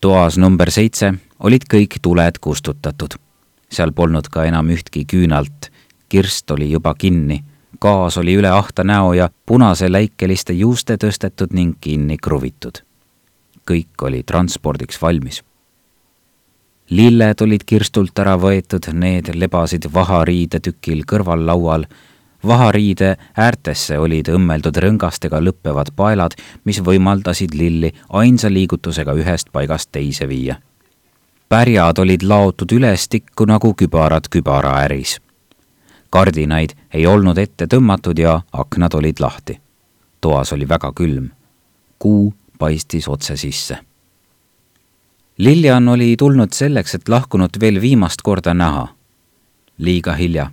toas 0.00 0.38
number 0.38 0.70
seitse 0.70 1.14
olid 1.40 1.62
kõik 1.72 1.98
tuled 2.02 2.38
kustutatud 2.40 3.14
seal 3.70 3.92
polnud 3.92 4.28
ka 4.30 4.44
enam 4.44 4.70
ühtki 4.70 5.04
küünalt. 5.06 5.70
kirst 6.08 6.50
oli 6.50 6.70
juba 6.70 6.94
kinni, 6.94 7.44
gaas 7.80 8.18
oli 8.18 8.34
üle 8.34 8.50
ahta 8.50 8.84
näo 8.84 9.12
ja 9.12 9.30
punase 9.46 9.92
läikeliste 9.92 10.52
juuste 10.52 10.96
tõstetud 10.96 11.52
ning 11.54 11.76
kinni 11.80 12.16
kruvitud. 12.18 12.82
Kõik 13.66 14.02
oli 14.02 14.22
transpordiks 14.22 15.02
valmis. 15.02 15.42
lilled 16.90 17.40
olid 17.40 17.64
kirstult 17.64 18.18
ära 18.18 18.36
võetud, 18.36 18.88
need 18.92 19.34
lebasid 19.34 19.86
vahariidetükil 19.94 21.04
kõrvallaual 21.06 21.84
vahariide 22.46 23.16
äärtesse 23.36 23.98
olid 23.98 24.28
õmmeldud 24.28 24.76
rõngastega 24.76 25.40
lõppevad 25.40 25.92
paelad, 25.96 26.34
mis 26.64 26.80
võimaldasid 26.80 27.54
lilli 27.54 27.92
ainsa 28.08 28.50
liigutusega 28.50 29.14
ühest 29.14 29.52
paigast 29.52 29.92
teise 29.92 30.28
viia 30.28 30.56
pärjad 31.50 31.98
olid 31.98 32.22
laotud 32.22 32.72
ülestikku 32.72 33.44
nagu 33.44 33.74
kübarad 33.74 34.28
kübaraäris. 34.30 35.20
kardinaid 36.10 36.70
ei 36.94 37.06
olnud 37.06 37.38
ette 37.38 37.66
tõmmatud 37.66 38.18
ja 38.18 38.40
aknad 38.52 38.94
olid 38.94 39.20
lahti. 39.20 39.60
toas 40.20 40.52
oli 40.52 40.68
väga 40.68 40.92
külm. 40.92 41.30
kuu 41.98 42.34
paistis 42.60 43.08
otse 43.08 43.36
sisse. 43.40 43.78
Liljan 45.40 45.88
oli 45.88 46.14
tulnud 46.20 46.52
selleks, 46.52 46.94
et 46.94 47.08
lahkunut 47.08 47.60
veel 47.60 47.80
viimast 47.80 48.22
korda 48.22 48.54
näha. 48.54 48.88
liiga 49.78 50.14
hilja. 50.14 50.50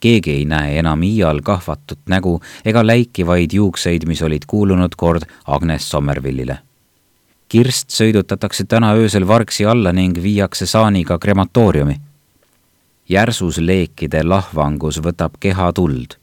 keegi 0.00 0.30
ei 0.30 0.44
näe 0.44 0.78
enam 0.78 1.02
iial 1.02 1.40
kahvatut 1.42 1.98
nägu 2.06 2.40
ega 2.64 2.86
läikivaid 2.86 3.52
juukseid, 3.52 4.06
mis 4.06 4.22
olid 4.22 4.46
kuulunud 4.46 4.94
kord 4.96 5.22
Agnes 5.46 5.90
Sommervillile 5.90 6.58
kirst 7.54 7.92
sõidutatakse 7.94 8.64
täna 8.66 8.94
öösel 8.98 9.26
vargsi 9.30 9.66
alla 9.70 9.92
ning 9.94 10.16
viiakse 10.22 10.66
saaniga 10.66 11.18
krematooriumi. 11.18 12.00
järsus 13.08 13.58
leekide 13.58 14.22
lahvangus 14.24 14.98
võtab 15.04 15.36
keha 15.40 15.72
tuld. 15.72 16.16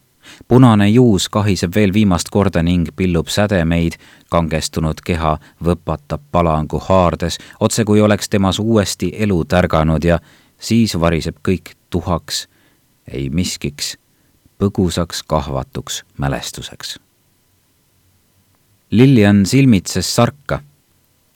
Punane 0.48 0.89
juus 0.89 1.30
kahiseb 1.30 1.76
veel 1.76 1.94
viimast 1.94 2.30
korda 2.30 2.63
ning 2.63 2.88
pillub 2.96 3.28
sädemeid, 3.28 3.98
kangestunud 4.30 5.02
keha 5.06 5.38
võpatab 5.63 6.22
palangu 6.32 6.80
haardes, 6.80 7.38
otse 7.60 7.86
kui 7.86 8.02
oleks 8.02 8.30
temas 8.30 8.60
uuesti 8.60 9.12
elu 9.17 9.44
tärganud 9.46 10.04
ja 10.04 10.20
siis 10.60 11.00
variseb 11.00 11.38
kõik 11.48 11.76
tuhaks, 11.89 12.48
ei 13.08 13.30
miskiks, 13.30 13.98
põgusaks 14.60 15.24
kahvatuks 15.28 16.04
mälestuseks. 16.17 17.00
Lilian 18.91 19.46
silmitses 19.46 20.15
sarka 20.15 20.60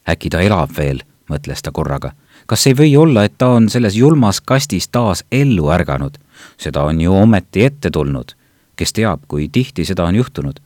äkki 0.10 0.30
ta 0.30 0.42
elab 0.42 0.74
veel, 0.78 1.02
mõtles 1.30 1.62
ta 1.62 1.72
korraga. 1.72 2.12
kas 2.46 2.68
ei 2.68 2.76
või 2.78 2.98
olla, 2.98 3.24
et 3.24 3.38
ta 3.38 3.48
on 3.58 3.70
selles 3.70 3.96
julmas 3.96 4.42
kastis 4.42 4.88
taas 4.88 5.24
ellu 5.32 5.70
ärganud? 5.70 6.18
seda 6.58 6.84
on 6.84 7.02
ju 7.02 7.14
ometi 7.14 7.64
ette 7.66 7.90
tulnud. 7.90 8.36
Kes 8.76 8.94
teab, 8.94 9.26
kui 9.28 9.50
tihti 9.52 9.86
seda 9.86 10.06
on 10.06 10.16
juhtunud? 10.16 10.62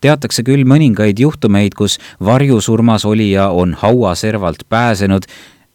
teatakse 0.00 0.42
küll 0.44 0.66
mõningaid 0.68 1.20
juhtumeid, 1.22 1.72
kus 1.74 1.96
varjusurmas 2.24 3.06
olija 3.08 3.48
on 3.48 3.72
hauaservalt 3.80 4.66
pääsenud, 4.68 5.24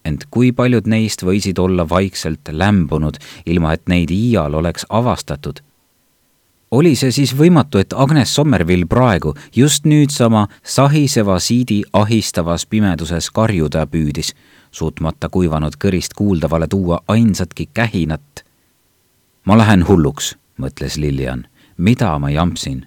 ent 0.06 0.28
kui 0.30 0.52
paljud 0.52 0.86
neist 0.86 1.26
võisid 1.26 1.58
olla 1.60 1.90
vaikselt 1.90 2.52
lämbunud, 2.52 3.18
ilma 3.46 3.74
et 3.74 3.90
neid 3.90 4.14
iial 4.14 4.54
oleks 4.62 4.86
avastatud 4.90 5.64
oli 6.72 6.96
see 7.00 7.12
siis 7.14 7.32
võimatu, 7.38 7.80
et 7.80 7.94
Agnes 7.96 8.34
Sommervill 8.36 8.88
praegu, 8.90 9.34
just 9.56 9.86
nüüdsama 9.86 10.48
sahiseva 10.64 11.38
siidi 11.40 11.84
ahistavas 11.94 12.66
pimeduses 12.66 13.30
karjuda 13.32 13.86
püüdis, 13.88 14.34
suutmata 14.72 15.30
kuivanud 15.30 15.78
kõrist 15.80 16.18
kuuldavale 16.18 16.68
tuua 16.68 17.04
ainsatki 17.08 17.70
kähinat? 17.74 18.44
ma 19.46 19.58
lähen 19.58 19.88
hulluks, 19.88 20.36
mõtles 20.58 20.98
Lilian. 20.98 21.46
Mida 21.78 22.20
ma 22.20 22.30
jampsin? 22.30 22.86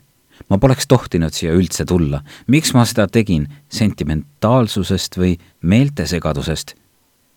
ma 0.48 0.58
poleks 0.58 0.86
tohtinud 0.86 1.32
siia 1.34 1.52
üldse 1.52 1.84
tulla. 1.84 2.22
miks 2.46 2.74
ma 2.74 2.84
seda 2.84 3.06
tegin? 3.06 3.48
sentimentaalsusest 3.68 5.18
või 5.18 5.38
meeltesegadusest? 5.62 6.74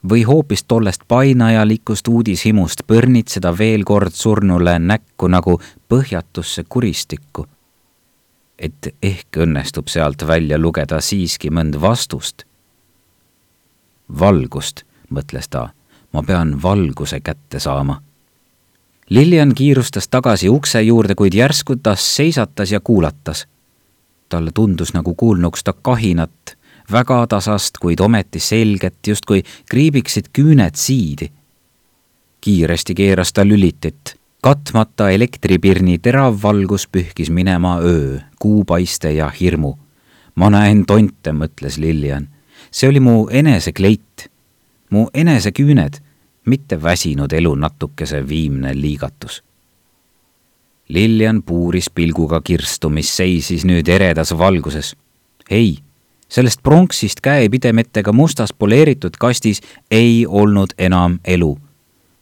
või 0.09 0.23
hoopis 0.23 0.63
tollest 0.63 1.01
painajalikust 1.07 2.07
uudishimust 2.07 2.83
põrnitseda 2.87 3.57
veel 3.57 3.83
kord 3.83 4.13
surnule 4.13 4.79
näkku 4.79 5.27
nagu 5.27 5.61
põhjatusse 5.89 6.63
kuristikku. 6.69 7.47
et 8.59 8.95
ehk 9.01 9.37
õnnestub 9.37 9.87
sealt 9.87 10.27
välja 10.27 10.57
lugeda 10.57 11.01
siiski 11.01 11.49
mõnd 11.49 11.81
vastust. 11.81 12.43
valgust, 14.19 14.83
mõtles 15.09 15.49
ta, 15.49 15.69
ma 16.13 16.23
pean 16.23 16.61
valguse 16.61 17.19
kätte 17.19 17.59
saama. 17.59 18.01
Lilian 19.11 19.51
kiirustas 19.55 20.07
tagasi 20.07 20.49
ukse 20.49 20.81
juurde, 20.81 21.15
kuid 21.19 21.33
järsku 21.35 21.75
ta 21.75 21.95
seisatas 21.95 22.71
ja 22.71 22.79
kuulatas. 22.79 23.47
talle 24.29 24.51
tundus, 24.53 24.93
nagu 24.93 25.15
kuulnuks 25.15 25.63
ta 25.63 25.73
kahinat 25.73 26.55
väga 26.91 27.27
tasast, 27.27 27.77
kuid 27.77 27.99
ometi 27.99 28.39
selget, 28.39 28.95
justkui 29.07 29.43
kriibiksid 29.69 30.31
küüned 30.33 30.75
siidi. 30.75 31.31
kiiresti 32.41 32.95
keeras 32.95 33.33
ta 33.33 33.45
lülitit. 33.47 34.15
katmata 34.41 35.09
elektripirni 35.09 35.97
terav 35.99 36.37
valgus 36.43 36.87
pühkis 36.87 37.29
minema 37.29 37.79
öö, 37.79 38.19
kuupaiste 38.39 39.11
ja 39.11 39.29
hirmu. 39.29 39.77
ma 40.35 40.49
näen 40.49 40.85
tonte, 40.85 41.31
mõtles 41.31 41.77
Lilian. 41.77 42.29
see 42.71 42.89
oli 42.89 42.99
mu 42.99 43.27
enese 43.29 43.71
kleit, 43.71 44.31
mu 44.89 45.09
enese 45.13 45.51
küüned, 45.51 45.99
mitte 46.45 46.81
väsinud 46.83 47.33
elu 47.33 47.55
natukese 47.55 48.27
viimne 48.27 48.73
liigatus 48.81 49.43
Lilian 50.93 51.43
puuris 51.43 51.89
pilguga 51.89 52.41
kirstu, 52.41 52.89
mis 52.89 53.17
seisis 53.17 53.63
nüüd 53.65 53.87
eredas 53.87 54.33
valguses. 54.37 54.95
ei, 55.49 55.77
sellest 56.27 56.59
pronksist 56.63 57.21
käepidemetega 57.21 58.11
mustas 58.11 58.53
poleeritud 58.53 59.15
kastis 59.19 59.61
ei 59.91 60.25
olnud 60.27 60.69
enam 60.77 61.19
elu. 61.25 61.57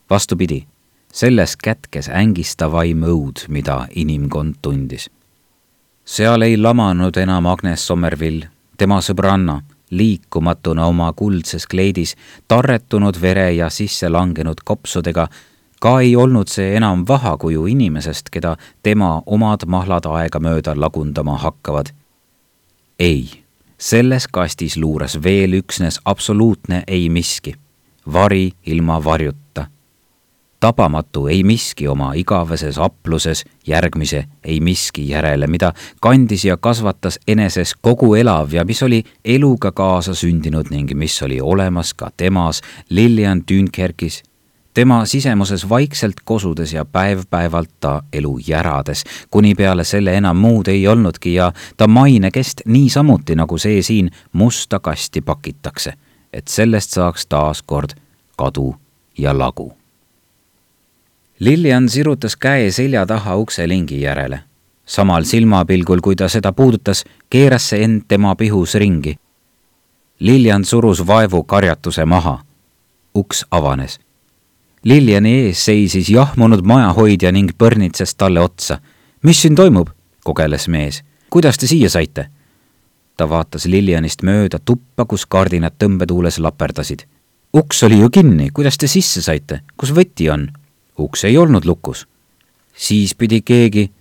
vastupidi, 0.10 0.68
selles 1.14 1.58
kätkes 1.58 2.10
ängistavaim 2.10 3.02
õud, 3.04 3.48
mida 3.48 3.88
inimkond 3.96 4.56
tundis. 4.62 5.10
seal 6.06 6.42
ei 6.42 6.58
lamanud 6.58 7.18
enam 7.18 7.46
Agnes 7.46 7.88
Sommervill, 7.88 8.44
tema 8.78 9.02
sõbranna 9.02 9.62
liikumatuna 9.90 10.86
oma 10.86 11.14
kuldses 11.14 11.68
kleidis, 11.68 12.16
tarretunud 12.48 13.22
vere 13.22 13.52
ja 13.54 13.70
sisse 13.70 14.10
langenud 14.10 14.62
kopsudega, 14.64 15.28
ka 15.80 16.00
ei 16.00 16.16
olnud 16.16 16.48
see 16.48 16.76
enam 16.76 17.06
vahakuju 17.08 17.66
inimesest, 17.66 18.30
keda 18.32 18.56
tema 18.84 19.22
omad 19.26 19.66
mahlad 19.66 20.06
aegamööda 20.06 20.76
lagundama 20.76 21.38
hakkavad. 21.38 21.94
ei, 23.00 23.44
selles 23.78 24.28
kastis 24.28 24.78
luures 24.78 25.24
veel 25.24 25.54
üksnes 25.54 26.02
absoluutne 26.06 26.84
ei 26.88 27.10
miski, 27.10 27.56
vari 28.14 28.52
ilma 28.66 29.04
varjuta 29.04 29.40
tabamatu 30.60 31.28
ei 31.28 31.44
miski 31.44 31.88
oma 31.88 32.14
igaveses 32.14 32.78
apluses 32.78 33.46
järgmise 33.68 34.26
ei 34.44 34.60
miski 34.60 35.10
järele, 35.10 35.48
mida 35.48 35.74
kandis 36.02 36.46
ja 36.46 36.58
kasvatas 36.58 37.20
eneses 37.28 37.76
kogu 37.82 38.16
elav 38.16 38.54
ja 38.54 38.66
mis 38.66 38.84
oli 38.84 39.04
eluga 39.26 39.72
kaasa 39.72 40.14
sündinud 40.14 40.70
ning 40.70 40.92
mis 40.94 41.22
oli 41.24 41.42
olemas 41.42 41.94
ka 41.94 42.12
temas, 42.18 42.62
Lilian 42.90 43.44
Dünkerkis, 43.52 44.24
tema 44.74 45.06
sisemuses 45.06 45.70
vaikselt 45.70 46.22
kosudes 46.24 46.74
ja 46.74 46.86
päev-päevalt 46.86 47.72
ta 47.80 48.04
elu 48.14 48.38
järades, 48.48 49.04
kuni 49.32 49.56
peale 49.56 49.84
selle 49.84 50.18
enam 50.18 50.38
muud 50.38 50.68
ei 50.68 50.88
olnudki 50.88 51.34
ja 51.34 51.52
ta 51.78 51.88
mainekest 51.88 52.62
niisamuti, 52.66 53.36
nagu 53.36 53.58
see 53.58 53.82
siin 53.82 54.12
musta 54.34 54.80
kasti 54.80 55.22
pakitakse, 55.22 55.94
et 56.34 56.48
sellest 56.48 57.00
saaks 57.00 57.28
taas 57.28 57.62
kord 57.62 57.96
kadu 58.36 58.76
ja 59.18 59.38
lagu 59.38 59.79
Lilian 61.40 61.90
sirutas 61.90 62.36
käe 62.36 62.72
selja 62.72 63.06
taha 63.06 63.36
ukselingi 63.38 64.02
järele. 64.02 64.44
samal 64.86 65.24
silmapilgul, 65.24 66.00
kui 66.02 66.16
ta 66.16 66.28
seda 66.30 66.52
puudutas, 66.52 67.06
keeras 67.30 67.70
see 67.70 67.84
end 67.84 68.02
tema 68.08 68.36
pihus 68.36 68.76
ringi. 68.76 69.16
Lilian 70.20 70.66
surus 70.66 71.08
vaevu 71.08 71.44
karjatuse 71.44 72.06
maha. 72.06 72.44
uks 73.16 73.46
avanes. 73.52 74.00
Liliani 74.84 75.34
ees 75.40 75.66
seisis 75.66 76.10
jahmunud 76.10 76.62
majahoidja 76.62 77.32
ning 77.32 77.52
põrnitses 77.58 78.16
talle 78.18 78.40
otsa. 78.40 78.80
mis 79.24 79.42
siin 79.42 79.56
toimub? 79.56 79.88
kogeles 80.24 80.68
mees. 80.68 81.04
kuidas 81.30 81.58
te 81.58 81.68
siia 81.68 81.90
saite? 81.90 82.30
ta 83.18 83.30
vaatas 83.30 83.66
Lilianist 83.66 84.24
mööda 84.24 84.60
tuppa, 84.66 85.06
kus 85.06 85.26
kardinad 85.26 85.74
tõmbetuules 85.80 86.40
laperdasid. 86.40 87.04
uks 87.54 87.84
oli 87.84 88.00
ju 88.00 88.10
kinni, 88.10 88.50
kuidas 88.50 88.78
te 88.78 88.88
sisse 88.88 89.22
saite, 89.22 89.62
kus 89.78 89.96
võti 89.96 90.30
on? 90.30 90.52
Uks 91.00 91.24
ei 91.24 91.38
olnud 91.38 91.66
lukus. 91.66 92.08
siis 92.76 93.16
pidi 93.16 93.42
keegi. 93.42 93.92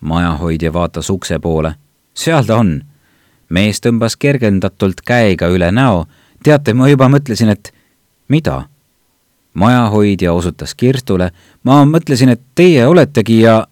majahoidja 0.00 0.72
vaatas 0.72 1.10
ukse 1.10 1.38
poole. 1.38 1.74
seal 2.14 2.44
ta 2.44 2.56
on. 2.56 2.84
mees 3.48 3.80
tõmbas 3.80 4.16
kergendatult 4.18 5.00
käega 5.00 5.46
üle 5.46 5.72
näo. 5.72 6.06
teate, 6.42 6.74
ma 6.74 6.88
juba 6.88 7.08
mõtlesin, 7.08 7.48
et 7.48 7.74
mida? 8.28 8.68
majahoidja 9.54 10.32
osutas 10.32 10.74
Kirstule. 10.74 11.30
ma 11.62 11.84
mõtlesin, 11.84 12.28
et 12.28 12.40
teie 12.54 12.86
oletegi 12.86 13.40
ja 13.40 13.66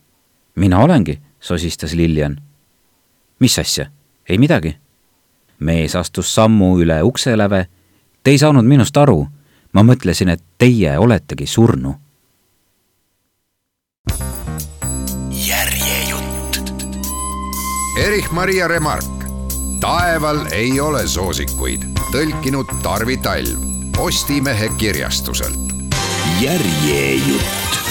mina 0.55 0.79
olengi, 0.79 1.21
sosistas 1.41 1.93
Lilian. 1.93 2.41
mis 3.39 3.59
asja? 3.59 3.87
ei 4.29 4.39
midagi. 4.39 4.77
mees 5.59 5.97
astus 5.97 6.35
sammu 6.35 6.79
üle 6.81 7.03
ukseläve. 7.03 7.67
Te 8.23 8.31
ei 8.31 8.39
saanud 8.39 8.65
minust 8.65 8.97
aru. 8.97 9.27
ma 9.73 9.83
mõtlesin, 9.83 10.29
et 10.29 10.43
teie 10.59 10.99
oletegi 10.99 11.47
surnu 11.47 12.06
Erich-Maria 18.05 18.69
Remark. 18.69 19.05
taeval 19.81 20.47
ei 20.53 20.81
ole 20.81 21.07
soosikuid, 21.09 21.85
tõlkinud 22.13 22.71
Tarvi 22.83 23.17
Talv 23.17 23.63
Postimehe 23.97 24.69
kirjastuselt. 24.79 25.59
järjejutt 26.41 27.86